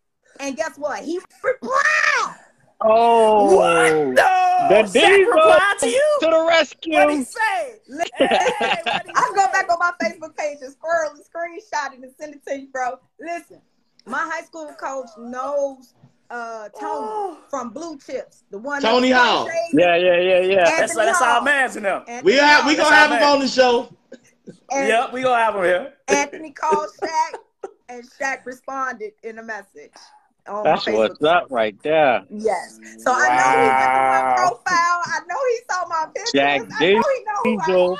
[0.40, 1.02] And guess what?
[1.02, 2.34] He replied.
[2.80, 6.18] oh, No, The Shaq diesel replied to you.
[6.20, 6.92] to the rescue.
[6.94, 7.74] What he say?
[7.88, 8.28] Listen, Hey,
[8.84, 12.12] what'd he I'm going back on my Facebook page and scroll and screenshot it and
[12.18, 12.98] send it to you, bro.
[13.20, 13.60] Listen,
[14.06, 15.94] my high school coach knows
[16.28, 19.48] uh Tony from Blue Chips, the one that Tony was Hall.
[19.72, 20.64] Yeah, yeah, yeah, yeah.
[20.64, 21.36] That's, Anthony that's Hall.
[21.38, 22.02] our man's in them.
[22.08, 23.88] Anthony We have we gonna have him on the show.
[24.70, 25.92] And Yep, we gonna have him here.
[26.08, 27.38] Anthony called Shaq,
[27.88, 29.92] and Shaq responded in a message
[30.46, 32.24] on That's what's up right there.
[32.30, 32.78] Yes.
[32.98, 35.00] So I know he went to my profile.
[35.06, 36.32] I know he saw my pictures.
[36.34, 37.96] Jack I know he know who I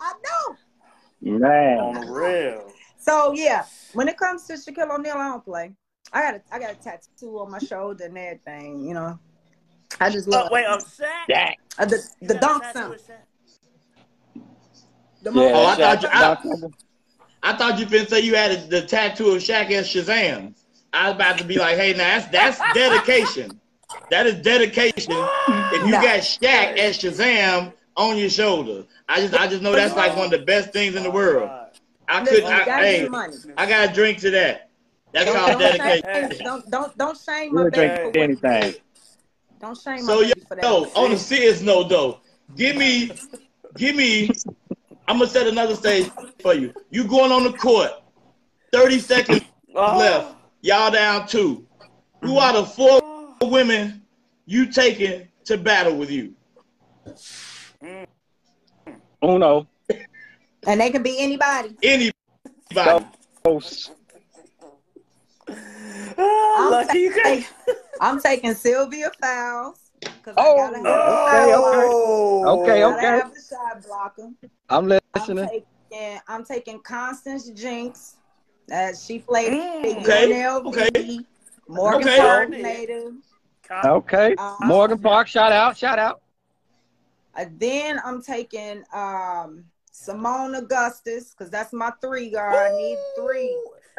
[0.00, 1.38] I know.
[1.38, 1.78] Man.
[1.78, 2.72] On the real.
[2.98, 3.64] So yeah,
[3.94, 5.72] when it comes to Shaquille O'Neal, I don't play.
[6.12, 8.86] I got a I got a tattoo on my shoulder and everything.
[8.86, 9.18] You know,
[10.00, 11.26] I just Oh, love wait, um, Shaq?
[11.28, 11.58] Dak.
[11.78, 13.20] uh, the You the got dunk tattoo sound.
[15.32, 18.70] With Yeah, Oh, I Shaq- thought you- I- I thought you finna say you had
[18.70, 20.54] the tattoo of Shaq as Shazam.
[20.92, 23.60] I was about to be like, hey, now that's that's dedication.
[24.10, 25.12] That is dedication.
[25.48, 26.00] If you No.
[26.00, 30.26] got Shaq as Shazam on your shoulder, I just I just know that's like one
[30.26, 31.50] of the best things in the world.
[32.08, 33.08] I could, Listen, you I, gotta hey.
[33.56, 34.68] I got to drink to that.
[35.12, 36.44] That's Don't, called don't, shame, dedication.
[36.44, 38.74] don't don't don't shame my baby drink for anything.
[39.60, 40.64] Don't shame So my yo, baby for that.
[40.64, 42.20] yo, on a serious note though,
[42.56, 43.10] give me,
[43.76, 44.30] give me.
[45.06, 46.72] I'm gonna set another stage for you.
[46.90, 47.90] You going on the court,
[48.72, 49.42] 30 seconds
[49.74, 49.98] Oh.
[49.98, 50.36] left.
[50.62, 51.66] Y'all down two.
[52.22, 52.38] Who mm-hmm.
[52.38, 53.00] are the four
[53.42, 54.02] women
[54.46, 56.34] you taking to battle with you?
[57.82, 58.06] Mm.
[59.22, 59.66] Uno.
[60.66, 61.76] and they can be anybody.
[61.82, 62.12] Anybody?
[63.46, 63.60] Oh,
[66.56, 67.46] I'm, Lucky taking.
[68.00, 71.88] I'm taking Sylvia Fowles because Oh, I gotta have okay, a okay.
[71.92, 72.60] Oh.
[72.60, 73.06] Okay, Gotta okay.
[73.06, 74.30] have the shot blocker.
[74.68, 75.48] I'm I'm listening.
[75.90, 78.16] taking, I'm taking Constance Jinks.
[78.72, 81.20] Uh, she played Mm, okay, UNLV, okay.
[81.68, 82.18] Morgan Okay.
[82.18, 83.12] Park native.
[83.84, 84.34] Okay.
[84.38, 86.20] Uh, Morgan Park, shout out, shout out.
[87.36, 92.54] Uh, then I'm taking um, Seimone Augustus because that's my three guard.
[92.72, 93.58] I need three.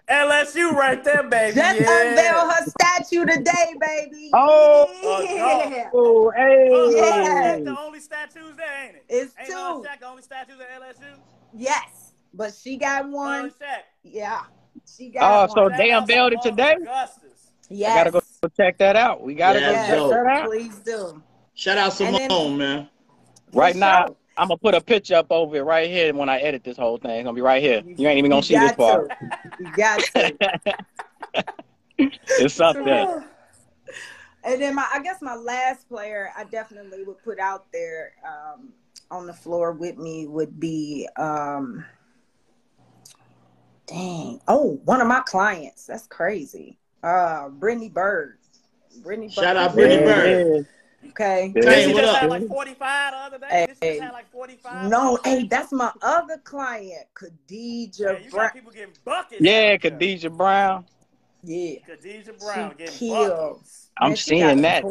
[0.10, 1.56] LSU right there, baby.
[1.56, 2.10] Just yeah.
[2.10, 4.30] unveil her statue today, baby.
[4.34, 4.88] Oh.
[5.24, 5.90] yeah.
[5.94, 6.96] Oh, Oh, hey.
[6.96, 7.60] Yeah.
[7.64, 9.06] The only statues there, ain't it?
[9.10, 9.88] It's Ain't no two.
[9.90, 11.18] Shaq, the only statues at LSU?
[11.54, 13.52] Yes, but she got one.
[14.04, 14.42] Yeah,
[14.96, 15.78] she got Oh, got so one.
[15.78, 16.76] They unveiled it today?
[16.80, 17.52] Augustus.
[17.70, 17.92] Yes.
[17.92, 18.22] I gotta go
[18.56, 19.24] check that out.
[19.24, 20.12] We gotta Yeah, go check dope.
[20.12, 20.46] that out.
[20.50, 21.24] please do.
[21.56, 22.90] Shout out And Seimone, then- man.
[23.54, 24.16] Right now, sure.
[24.38, 26.98] I'm gonna put a picture up over it right here when I edit this whole
[26.98, 27.12] thing.
[27.12, 27.82] It's gonna be right here.
[27.86, 29.10] You ain't even gonna You see this got part.
[29.10, 29.40] to.
[29.60, 30.76] You got to.
[31.98, 33.26] It's up there.
[34.44, 38.74] And then my, I guess my last player, I definitely would put out there um,
[39.10, 41.86] on the floor with me would be, um,
[43.88, 45.86] dang, oh, one of my clients.
[45.86, 46.78] That's crazy.
[47.02, 48.38] Uh, Brittany Bird.
[49.02, 49.58] Brittany Shout Bird.
[49.58, 50.68] out Brittany Bird.
[51.10, 51.54] Okay.
[51.56, 51.64] Yeah.
[51.70, 52.22] Hey, She what just up?
[52.22, 53.48] had like 45 the other day.
[53.50, 54.90] Hey, this just had like 45.
[54.90, 58.46] No, hey, that's my other client, Khadija Yeah, you Brown.
[58.48, 59.42] got people getting buckets.
[59.42, 59.92] Yeah, out there.
[59.92, 60.86] Khadijah Brown.
[61.44, 61.76] Yeah.
[61.86, 63.50] Khadijah Brown She getting killed.
[63.54, 63.90] buckets.
[63.98, 64.84] I'm Man, seeing that.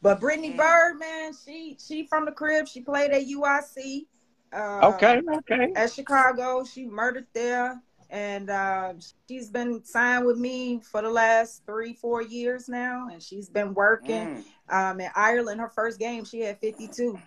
[0.00, 0.56] But Brittany Mm.
[0.56, 2.68] Bird, man, she she from the crib.
[2.68, 4.06] She played at UIC.
[4.52, 5.72] Uh, Okay, okay.
[5.74, 8.94] At Chicago, she murdered there, and uh,
[9.28, 13.74] she's been signed with me for the last three, four years now, and she's been
[13.74, 14.28] working.
[14.28, 14.44] Mm.
[14.70, 17.18] Um, in Ireland, her first game, she had 52.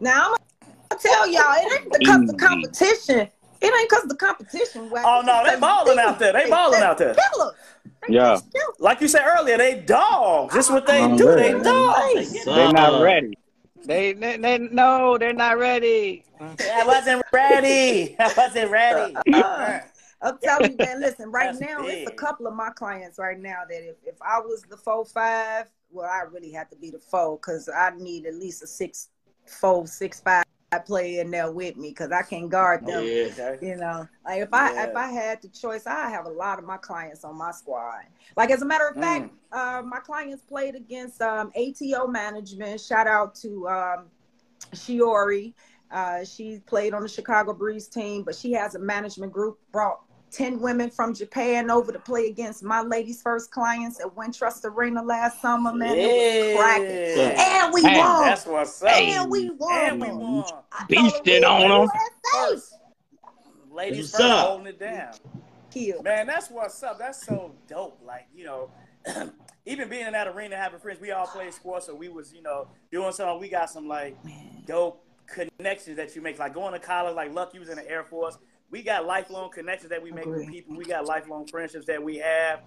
[0.00, 0.36] Now I'm
[0.90, 3.28] gonna tell y'all, it ain't because the competition.
[3.60, 4.90] It ain't because the competition.
[4.90, 5.04] Wack.
[5.06, 6.32] Oh, no, they It's balling out there.
[6.32, 7.14] They balling out there.
[7.14, 7.54] Killers.
[8.06, 8.38] They Yeah.
[8.52, 8.76] killers.
[8.78, 10.54] Like you said earlier, they dogs.
[10.54, 11.24] This is what they Oh, do.
[11.24, 11.36] man.
[11.36, 12.14] They dogs.
[12.14, 12.44] Nice.
[12.44, 13.34] They're not ready.
[13.86, 16.24] They, they, they, no, they're not ready.
[16.40, 18.16] I wasn't ready.
[18.18, 19.16] I wasn't ready.
[20.22, 21.00] I'm telling you, man.
[21.00, 24.16] Listen, right That's now it's a couple of my clients right now that if, if
[24.22, 27.90] I was the four five, well, I really have to be the four because I
[27.96, 29.08] need at least a six
[29.46, 30.44] four six five
[30.84, 33.04] player in there with me because I can't guard them.
[33.04, 33.28] Yeah.
[33.38, 33.58] Okay.
[33.66, 34.84] You know, like if I Yeah.
[34.88, 38.04] if I had the choice, I have a lot of my clients on my squad.
[38.36, 39.78] Like as a matter of fact, Mm.
[39.78, 42.80] uh, my clients played against um, ATO management.
[42.80, 44.06] Shout out to um,
[44.74, 45.54] Shiori.
[45.90, 49.58] Uh, she played on the Chicago Breeze team, but she has a management group.
[49.70, 50.00] Brought
[50.30, 55.02] ten women from Japan over to play against my ladies' first clients at Wintrust Arena
[55.02, 55.72] last summer.
[55.72, 57.64] Man, it was cracking, Yeah.
[57.64, 58.24] and we Hey, won.
[58.24, 58.90] That's what's up.
[58.90, 59.78] and we won.
[59.80, 60.44] And we won.
[60.72, 61.70] I told Beasting her, on 'em.
[61.70, 61.98] USA.
[62.32, 62.74] First.
[63.70, 65.12] Ladies What's first holding it down.
[65.70, 66.02] Kill.
[66.02, 66.98] Man, that's what's up.
[66.98, 68.00] That's so dope.
[68.04, 68.70] Like, you know,
[69.66, 72.40] even being in that arena, having friends, we all play sports, so we was, you
[72.42, 73.38] know, doing something.
[73.38, 74.16] We got some like
[74.66, 76.38] dope connections that you make.
[76.38, 78.38] Like going to college, like Luck, you was in the Air Force.
[78.70, 80.76] We got lifelong connections that we make with people.
[80.76, 82.60] We got lifelong friendships that we have.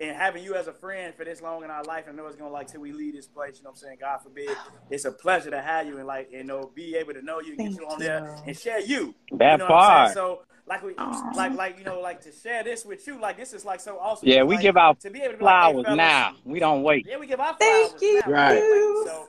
[0.00, 2.36] and having you as a friend for this long in our life, I know it's
[2.36, 3.58] gonna like till we leave this place.
[3.58, 3.98] You know what I'm saying?
[4.00, 4.50] God forbid.
[4.90, 7.50] It's a pleasure to have you and like you know be able to know you
[7.50, 8.06] and Thank get you on you.
[8.06, 9.14] there and share you.
[9.32, 10.14] That you know what part.
[10.14, 10.94] So like we
[11.36, 13.98] like like you know like to share this with you like this is like so
[13.98, 14.28] awesome.
[14.28, 16.36] Yeah, we like, give out to be able to be like, hey, flowers fellas, now.
[16.44, 17.06] We don't wait.
[17.08, 18.20] Yeah, we give our Thank you.
[18.26, 18.32] now.
[18.32, 18.58] Right.
[18.58, 19.28] So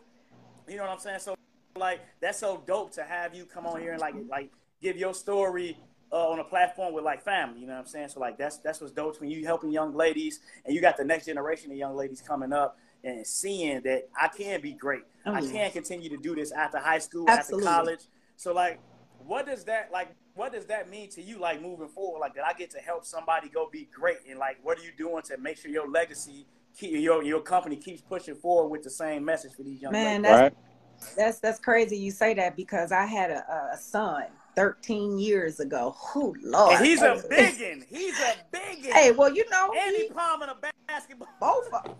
[0.67, 1.19] you know what I'm saying?
[1.19, 1.35] So
[1.77, 4.49] like that's so dope to have you come on here and like like
[4.81, 5.77] give your story
[6.11, 7.61] uh, on a platform with like family.
[7.61, 8.09] You know what I'm saying?
[8.09, 11.03] So like that's that's what's dope when you helping young ladies and you got the
[11.05, 15.03] next generation of young ladies coming up and seeing that I can be great.
[15.25, 15.51] Oh, I yeah.
[15.51, 17.67] can continue to do this after high school, Absolutely.
[17.67, 17.99] after college.
[18.37, 18.79] So like
[19.25, 22.45] what does that like what does that mean to you like moving forward like that
[22.45, 25.37] i get to help somebody go be great and like what are you doing to
[25.37, 26.45] make sure your legacy
[26.77, 30.21] keep your your company keeps pushing forward with the same message for these young Man,
[30.21, 31.15] ladies that's Right?
[31.17, 34.25] that's that's crazy you say that because I had a, a son
[34.55, 35.95] 13 years ago.
[36.15, 36.77] Oh Lord.
[36.77, 40.49] and he's a biggin he's a biggin Hey, well, you know, and he he, palming
[40.49, 41.95] a basketball both of 'em.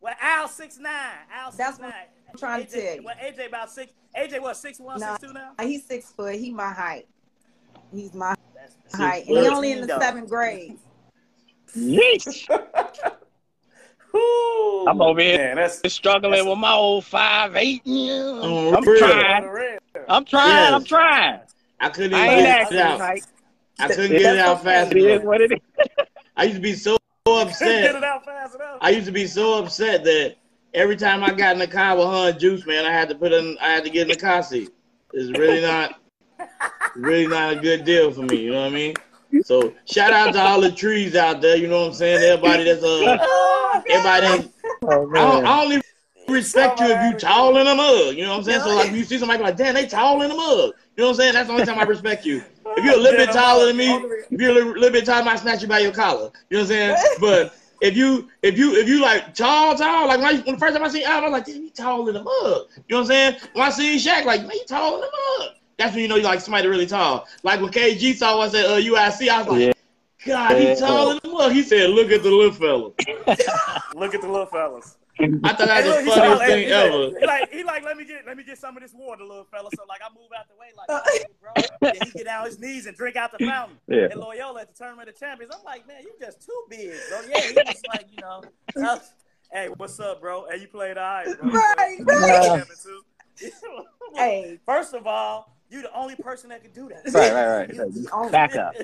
[0.00, 0.92] well al six nine
[1.32, 3.02] al That's six what nine I'm trying to AJ, tell you.
[3.04, 5.14] well, AJ about six AJ what six one Nah.
[5.16, 6.34] six two now He's six foot.
[6.34, 7.06] He my height.
[7.92, 9.26] He's my That's height.
[9.26, 10.02] And he only in the Dog.
[10.02, 10.78] seventh grade.
[11.76, 12.46] Yeesh.
[14.12, 14.86] Whew.
[14.88, 17.82] I'm over here Man, that's struggling That's with my old five eight.
[17.84, 18.22] Yeah.
[18.22, 19.44] Oh, On I'm trying.
[20.08, 20.74] I'm trying.
[20.74, 21.40] I'm trying.
[21.80, 22.92] I couldn't even ain't get it out.
[22.98, 23.24] tonight.
[23.78, 25.24] I couldn't get it out fast It is enough.
[25.24, 25.58] what it is.
[26.36, 26.96] I used to be so
[27.26, 27.58] upset.
[27.60, 27.94] Get upset.
[27.96, 28.78] it out fast enough.
[28.80, 30.36] I used to be so upset that
[30.74, 33.14] every time I got in the car with her and Juice, man, I had to
[33.14, 34.70] put in, I had to get in the car seat.
[35.12, 36.00] It's really not,
[36.94, 38.36] really not a good deal for me.
[38.36, 38.94] You know what I mean?
[39.44, 41.56] So shout out to all the trees out there.
[41.56, 42.22] You know what I'm saying?
[42.22, 44.26] Everybody that's uh, everybody.
[44.26, 44.50] That,
[44.82, 45.46] Oh, I, don't, man.
[45.46, 45.80] I only
[46.28, 48.16] respect you if you tall in a mug.
[48.16, 48.60] You know what I'm saying?
[48.60, 50.72] So like, if you see somebody like, damn, they tall in a mug.
[50.96, 51.32] You know what I'm saying?
[51.34, 52.42] That's the only time I respect you.
[52.76, 53.94] If you're a little bit taller than me,
[54.30, 56.30] if you're a little, little bit taller, I might snatch you by your collar.
[56.50, 56.96] You know what I'm saying?
[57.20, 60.58] But if you if you if you like tall, tall, like when, I, when the
[60.58, 62.32] first time I seen Al, I was like, damn, he tall in the mug.
[62.42, 63.36] You know what I'm saying?
[63.52, 65.10] When I seen Shaq, like, man, he tall in the
[65.44, 65.50] mug.
[65.78, 67.26] That's when you know you like somebody really tall.
[67.42, 69.72] Like when KG saw us at uh, UIC, I was like, Yeah.
[70.26, 70.74] God, he Yeah.
[70.74, 71.52] tall in the mug.
[71.52, 72.92] He said, look at the little fella.
[73.94, 74.96] Look at the little fellas.
[75.18, 77.18] I thought that was look, the funniest like- thing he like- ever.
[77.20, 79.44] He like, he like, let me get, let me get some of this water, little
[79.44, 79.70] fella.
[79.74, 81.02] So like, I move out the way, like, "Oh,
[81.40, 81.52] bro.
[81.80, 83.78] Then he get down his knees and drink out the fountain.
[83.88, 84.08] Yeah.
[84.10, 87.20] And Loyola at the tournament of champions, I'm like, man, you just too big, bro.
[87.28, 88.42] Yeah, he was like, you know,
[88.86, 88.98] uh,
[89.52, 90.46] hey, what's up, bro?
[90.50, 91.50] Hey, you played all right, bro.
[91.50, 92.64] Right, right.
[94.14, 97.12] Hey, First of all, you the only person that can do that.
[97.12, 97.90] Right, right, right.
[98.12, 98.74] Oh, Back up.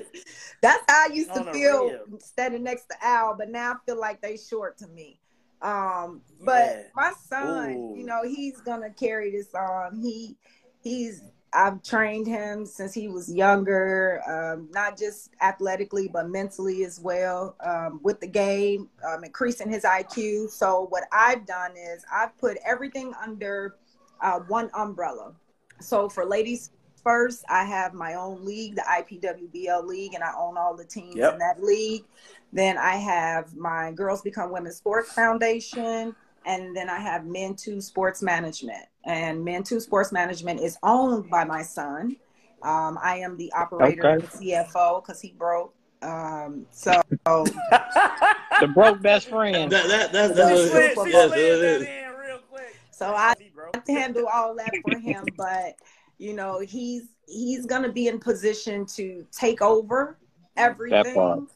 [0.61, 2.19] That's how I used to feel real.
[2.19, 5.19] standing next to Al, but now I feel like they short to me.
[5.63, 6.83] Um, but Yeah.
[6.95, 7.97] my son, Ooh.
[7.97, 9.95] you know, he's gonna carry this on.
[9.95, 10.37] He
[10.81, 11.23] he's
[11.55, 17.55] I've trained him since he was younger, um, not just athletically but mentally as well
[17.63, 20.49] um, with the game, um, increasing his IQ.
[20.49, 23.75] So what I've done is I've put everything under
[24.21, 25.33] uh, one umbrella.
[25.79, 26.71] So for ladies
[27.03, 31.15] first, I have my own league, the IPWBL league, and I own all the teams
[31.15, 31.33] Yep.
[31.33, 32.05] in that league.
[32.51, 37.81] Then I have my Girls Become Women Sports Foundation, and then I have Men 2
[37.81, 38.85] Sports Management.
[39.05, 42.15] And Men 2 Sports Management is owned by my son.
[42.61, 44.13] Um, I am the operator Okay.
[44.13, 45.73] and CFO because he broke.
[46.01, 49.71] Um, so The broke best friend.
[49.71, 51.13] That, that, that, She that's what slid, it she is.
[51.13, 52.17] Yes, slid it that is.
[52.19, 52.75] real quick.
[52.91, 53.71] So I bro.
[53.87, 55.75] handle all that for him, but
[56.17, 60.17] you know, he's he's gonna be in position to take over
[60.57, 61.47] everything.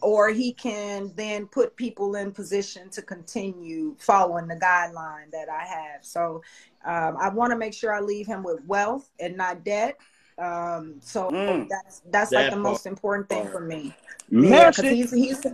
[0.00, 5.64] Or he can then put people in position to continue following the guideline that I
[5.64, 6.04] have.
[6.04, 6.42] So
[6.84, 9.96] um, I want to make sure I leave him with wealth and not debt.
[10.36, 11.68] Um, so Mm.
[11.70, 12.62] that's that's like the part.
[12.62, 13.94] most important thing for me.
[14.28, 15.46] Yeah, he's he's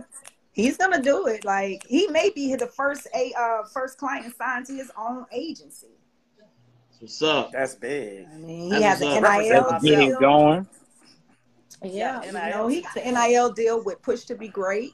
[0.51, 1.45] he's gonna do it.
[1.45, 5.87] Like he may be the first a uh, first client signed to his own agency.
[7.01, 7.51] What's up?
[7.51, 8.27] That's big.
[8.31, 9.23] I mean, he That's has an.
[9.23, 10.19] NIL Represent Get deal.
[10.19, 10.67] going.
[11.83, 12.49] Yeah, Yeah, you NIL.
[12.51, 14.93] know, he got an NIL deal with Push to Be Great.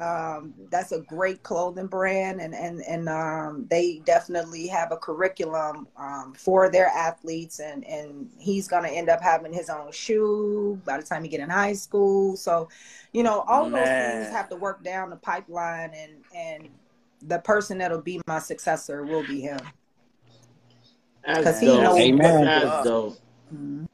[0.00, 5.86] Um, that's a great clothing brand, and and and um, they definitely have a curriculum
[5.96, 10.96] um, for their athletes, and and he's gonna end up having his own shoe by
[10.96, 12.36] the time he get in high school.
[12.36, 12.68] So,
[13.12, 16.68] you know, all those things have to work down the pipeline, and and
[17.22, 19.60] the person that'll be my successor will be him.
[21.26, 21.82] That's 'Cause he dope.
[21.82, 22.44] knows- Amen.
[22.44, 23.18] That's dope.
[23.54, 23.88] Mhm.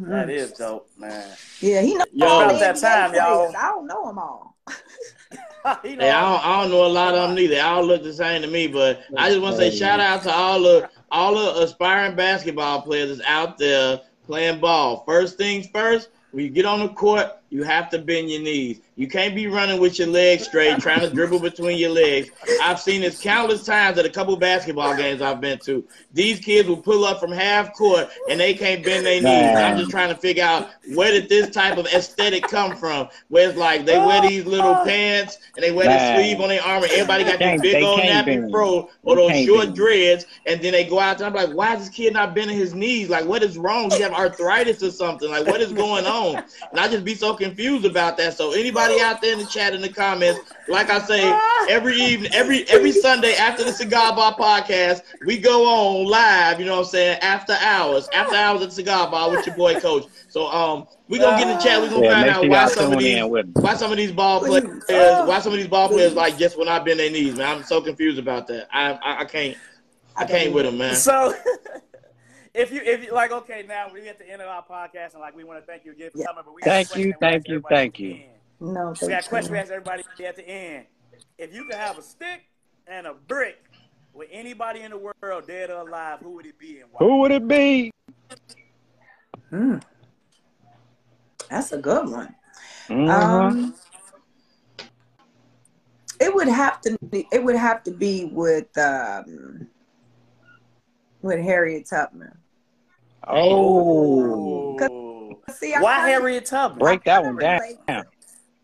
[0.00, 1.24] That is dope, man.
[1.60, 2.26] Yeah, he knows Yo.
[2.26, 3.54] all About that time, y'all.
[3.56, 4.54] I don't know them all.
[5.82, 7.54] He Hey, I don't, I don't know a lot of them neither.
[7.56, 10.22] They all look the same to me, but I just want to say shout out
[10.22, 15.02] to all the all the aspiring basketball players that's out there playing ball.
[15.04, 18.80] First things first, when you get on the court, you have to bend your knees.
[18.98, 22.30] You can't be running with your legs straight, trying to dribble between your legs.
[22.62, 25.86] I've seen this countless times at a couple basketball games I've been to.
[26.14, 29.58] These kids will pull up from half court and they can't bend their knees.
[29.58, 33.08] I'm just trying to figure out where did this type of aesthetic come from?
[33.28, 36.62] Where it's like they wear these little pants and they wear the sleeve on their
[36.62, 40.72] arm and everybody got these big old nappy fro or those short dreads and then
[40.72, 41.26] they go out there.
[41.26, 43.10] I'm like, why is this kid not bending his knees?
[43.10, 43.90] Like, what is wrong?
[43.90, 45.30] He have arthritis or something?
[45.30, 46.36] Like, what is going on?
[46.70, 48.38] And I just be so confused about that.
[48.38, 52.30] So anybody out there in the chat in the comments, like I say, every evening,
[52.32, 56.58] every every Sunday after the Cigar Bar podcast, we go on live.
[56.58, 57.18] You know what I'm saying?
[57.20, 60.04] After hours, after hours at the Cigar Bar with your boy Coach.
[60.28, 61.80] So um, we gonna get in the chat.
[61.80, 63.60] We gonna Yeah, find out why some of these in with us.
[63.60, 64.64] why some of these ball players
[65.22, 67.56] why some of these ball players like just when I bend their knees, man.
[67.58, 68.68] I'm so confused about that.
[68.72, 69.56] I I, I can't
[70.16, 71.04] I can't with them, man.
[71.04, 71.34] So,
[72.54, 75.20] if you if you like, okay, now we at the end of our podcast, and
[75.20, 76.26] like we want to thank you again for Yeah.
[76.26, 76.42] coming.
[76.44, 78.20] But we Thank you, thank you, thank you.
[78.22, 78.35] end.
[78.60, 79.62] No, We got a question we you.
[79.62, 80.86] ask everybody at the end.
[81.38, 82.42] If you could have a stick
[82.86, 83.58] and a brick
[84.14, 86.98] with anybody in the world, dead or alive, who would it be and why?
[87.06, 87.90] Who would it be?
[89.52, 89.82] Mm.
[91.50, 92.34] That's a good one.
[92.88, 93.08] Mhm.
[93.10, 93.74] Um,
[96.20, 97.28] it would have to be.
[97.30, 99.68] It would have to be with um,
[101.22, 102.36] with Harriet Tubman.
[103.28, 104.76] oh,
[105.50, 106.78] See, I Why Harriet Tubman?
[106.78, 107.60] break that one down.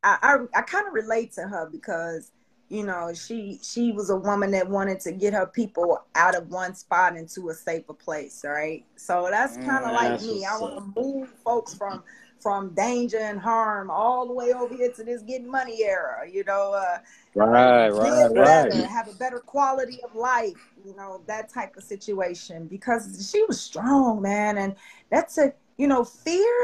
[0.03, 0.19] I
[0.55, 2.33] I, I kind of relate to her because
[2.69, 6.49] you know she she was a woman that wanted to get her people out of
[6.49, 8.87] one spot into a safer place, right?
[8.97, 10.45] So that's kind of Mm, like me.
[10.45, 12.03] I want to move folks from
[12.41, 16.29] from danger and harm all the way over here to this getting money era.
[16.31, 16.99] You know, uh,
[17.35, 18.87] Right, right, better, right.
[18.87, 20.73] have a better quality of life.
[20.85, 24.77] You know that type of situation because she was strong, man, and
[25.11, 26.55] that's a you know fear.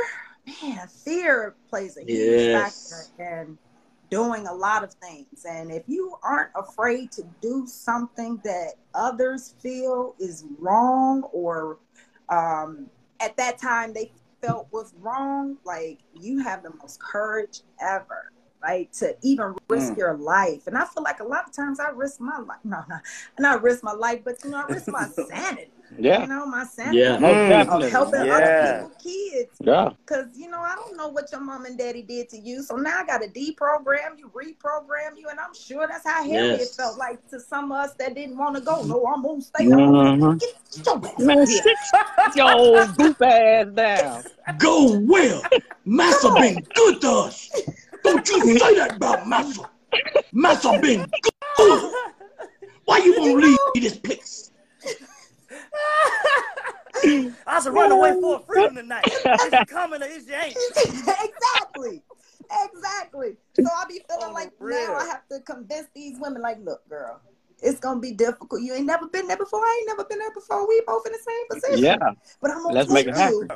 [0.62, 2.88] Man, fear plays a huge Yes.
[3.18, 3.58] factor in
[4.10, 5.44] doing a lot of things.
[5.44, 11.78] And if you aren't afraid to do something that others feel is wrong or
[12.28, 12.86] um,
[13.20, 18.30] at that time they felt was wrong, like you have the most courage ever.
[18.60, 19.98] Right to even risk Mm.
[19.98, 22.58] your life, and I feel like a lot of times I risk my life.
[22.64, 22.96] No, no,
[23.38, 25.70] not risk my life, but you know, I risk my sanity.
[25.96, 26.98] Yeah, You know, my sanity.
[26.98, 27.16] Yeah.
[27.16, 27.90] Mm.
[27.90, 28.34] Helping Yeah.
[28.36, 32.02] other people, kids, Yeah, Cause you know, I don't know what your mom and daddy
[32.02, 32.62] did to you.
[32.62, 36.76] So now I gotta deprogram you, reprogram you, and I'm sure that's how Harriet Yes.
[36.76, 38.82] felt like to some of us that didn't want to go.
[38.82, 40.20] No, I'm gonna stay home.
[40.20, 40.40] Mhm.
[40.40, 41.46] Get your ass man, here.
[41.46, 41.76] sit
[42.36, 44.24] your old goof ass down.
[44.58, 45.42] Go well.
[45.84, 47.50] Massa been good to us.
[48.04, 49.68] Don't you say that about Massa.
[50.32, 51.06] Massa been
[51.56, 51.92] good.
[52.84, 54.50] Why you won't leave this place?
[57.46, 59.06] I was running away for freedom tonight.
[59.06, 60.56] Is you coming or is you ain't?
[60.88, 62.02] exactly.
[62.74, 63.36] Exactly.
[63.56, 64.76] So I'll be feeling Oh, like real.
[64.78, 67.20] now I have to convince these women, like, look, girl,
[67.62, 68.62] it's gonna be difficult.
[68.62, 69.60] You ain't never been there before.
[69.60, 70.66] I ain't never been there before.
[70.66, 71.84] We both in the same position.
[71.84, 73.48] Yeah, But I'm gonna Let's take make it you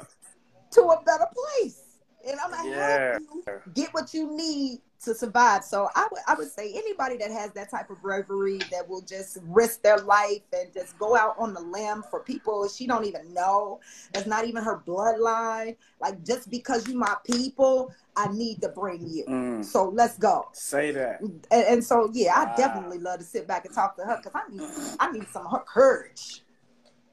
[0.73, 1.92] to a better place.
[2.29, 3.19] And I'm gonna Yeah.
[3.19, 3.45] help you
[3.75, 5.65] get what you need to survive.
[5.65, 9.01] So I would I would say anybody that has that type of bravery that will
[9.01, 13.05] just risk their life and just go out on the limb for people she don't
[13.05, 13.81] even know.
[14.13, 15.77] That's not even her bloodline.
[16.01, 19.25] Like just because you my people, I need to bring you.
[19.27, 20.49] Mm, So let's go.
[20.53, 21.21] say that.
[21.21, 22.55] And, and so yeah, I Wow.
[22.57, 24.63] definitely love to sit back and talk to her because I need
[25.01, 26.43] I need some of her courage.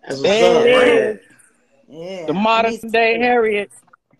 [0.07, 0.65] That's what's There up.
[0.65, 1.19] it man.
[1.87, 2.27] Yeah.
[2.27, 3.71] The I modern day Harriet.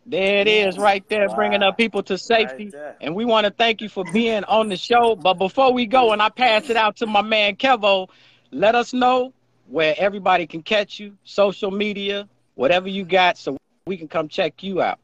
[0.10, 2.72] There it is, right there, bringing up people to safety.
[2.74, 2.96] Right.
[3.00, 5.16] And we want to thank you for being on the show.
[5.16, 8.10] But before we go, and I pass it out to my man Kevo,
[8.50, 9.34] let us know
[9.68, 13.56] where everybody can catch you, social media, whatever you got, so
[13.86, 14.98] we can come check you out.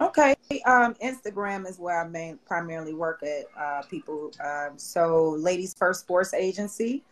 [0.00, 0.36] Okay.
[0.64, 4.30] Um, Instagram is where I main, primarily work at uh, people.
[4.44, 7.02] Um, so, Ladies First Sports Agency,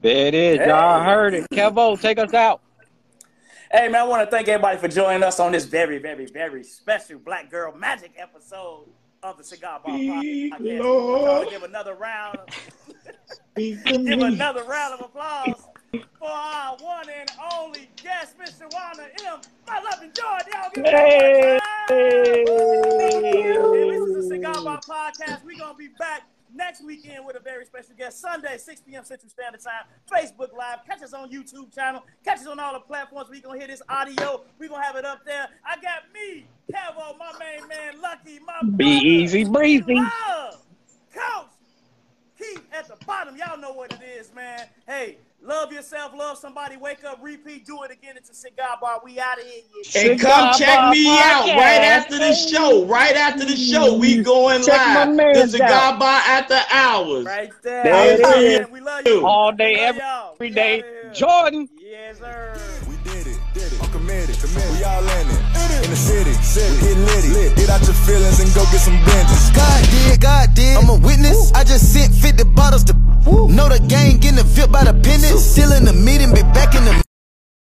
[0.02, 0.58] There it is.
[0.66, 1.46] Y'all heard it.
[1.52, 2.60] Kevo, take us out.
[3.70, 6.62] Hey man, I want to thank everybody for joining us on this very, very, very
[6.62, 8.84] special Black Girl Magic episode
[9.22, 10.20] of the Cigar Bar Podcast.
[10.22, 11.48] We want Lord.
[11.48, 12.38] to give another round,
[13.52, 15.66] Speak give another round of applause
[16.18, 18.72] for our one and only guest, Mr.
[18.72, 19.40] Wanda M.
[19.66, 20.38] My love and joy.
[20.52, 21.58] Y'all give it Hey.
[21.58, 21.60] one.
[21.88, 22.44] Hey,
[23.90, 25.44] this is the Cigar Bar Podcast.
[25.44, 26.22] We're gonna be back
[26.56, 28.20] next weekend with a very special guest.
[28.20, 29.04] Sunday, 6 p.m.
[29.04, 29.84] Central Standard Time.
[30.10, 30.78] Facebook Live.
[30.86, 32.02] Catch us on YouTube channel.
[32.24, 33.28] Catch us on all the platforms.
[33.30, 34.42] We're gonna hear this audio.
[34.58, 35.48] We're gonna have it up there.
[35.64, 40.00] I got me, Kevo, my main man, Lucky, my Be brother, easy breezy.
[41.14, 41.46] Coach,
[42.38, 43.36] Keith at the bottom.
[43.36, 44.66] Y'all know what it is, man.
[44.86, 48.14] Hey, love yourself, love somebody, wake up, repeat, do it again.
[48.16, 49.00] It's a cigar bar.
[49.04, 49.62] We out of here.
[49.94, 50.10] Yeah.
[50.12, 52.84] And come check Bar me out right after the show.
[52.86, 54.22] Right after the show, we mm-hmm.
[54.22, 55.16] going Check my live.
[55.16, 55.98] mans The cigar out.
[55.98, 57.24] bar after hours.
[57.24, 57.84] Right there.
[57.84, 58.70] There it Man, is.
[58.70, 59.26] We love you.
[59.26, 60.32] All day, Love every, y'all.
[60.34, 60.78] every We day.
[60.80, 61.12] outta here.
[61.14, 61.68] Jordan.
[61.78, 62.54] Yes, sir.
[62.88, 63.82] We did it, did it.
[63.82, 64.70] I'm committed, committed.
[64.72, 65.35] We all in it.
[65.86, 66.80] In the city, city.
[66.82, 67.54] Get litty, lit.
[67.54, 69.50] Get out your feelings and go get some vengeance.
[69.54, 70.76] God did, God did.
[70.76, 71.52] I'm a witness.
[71.52, 75.38] I just sent 50 bottles to know the gang getting filled by the pennies.
[75.44, 76.16] Still in the mid.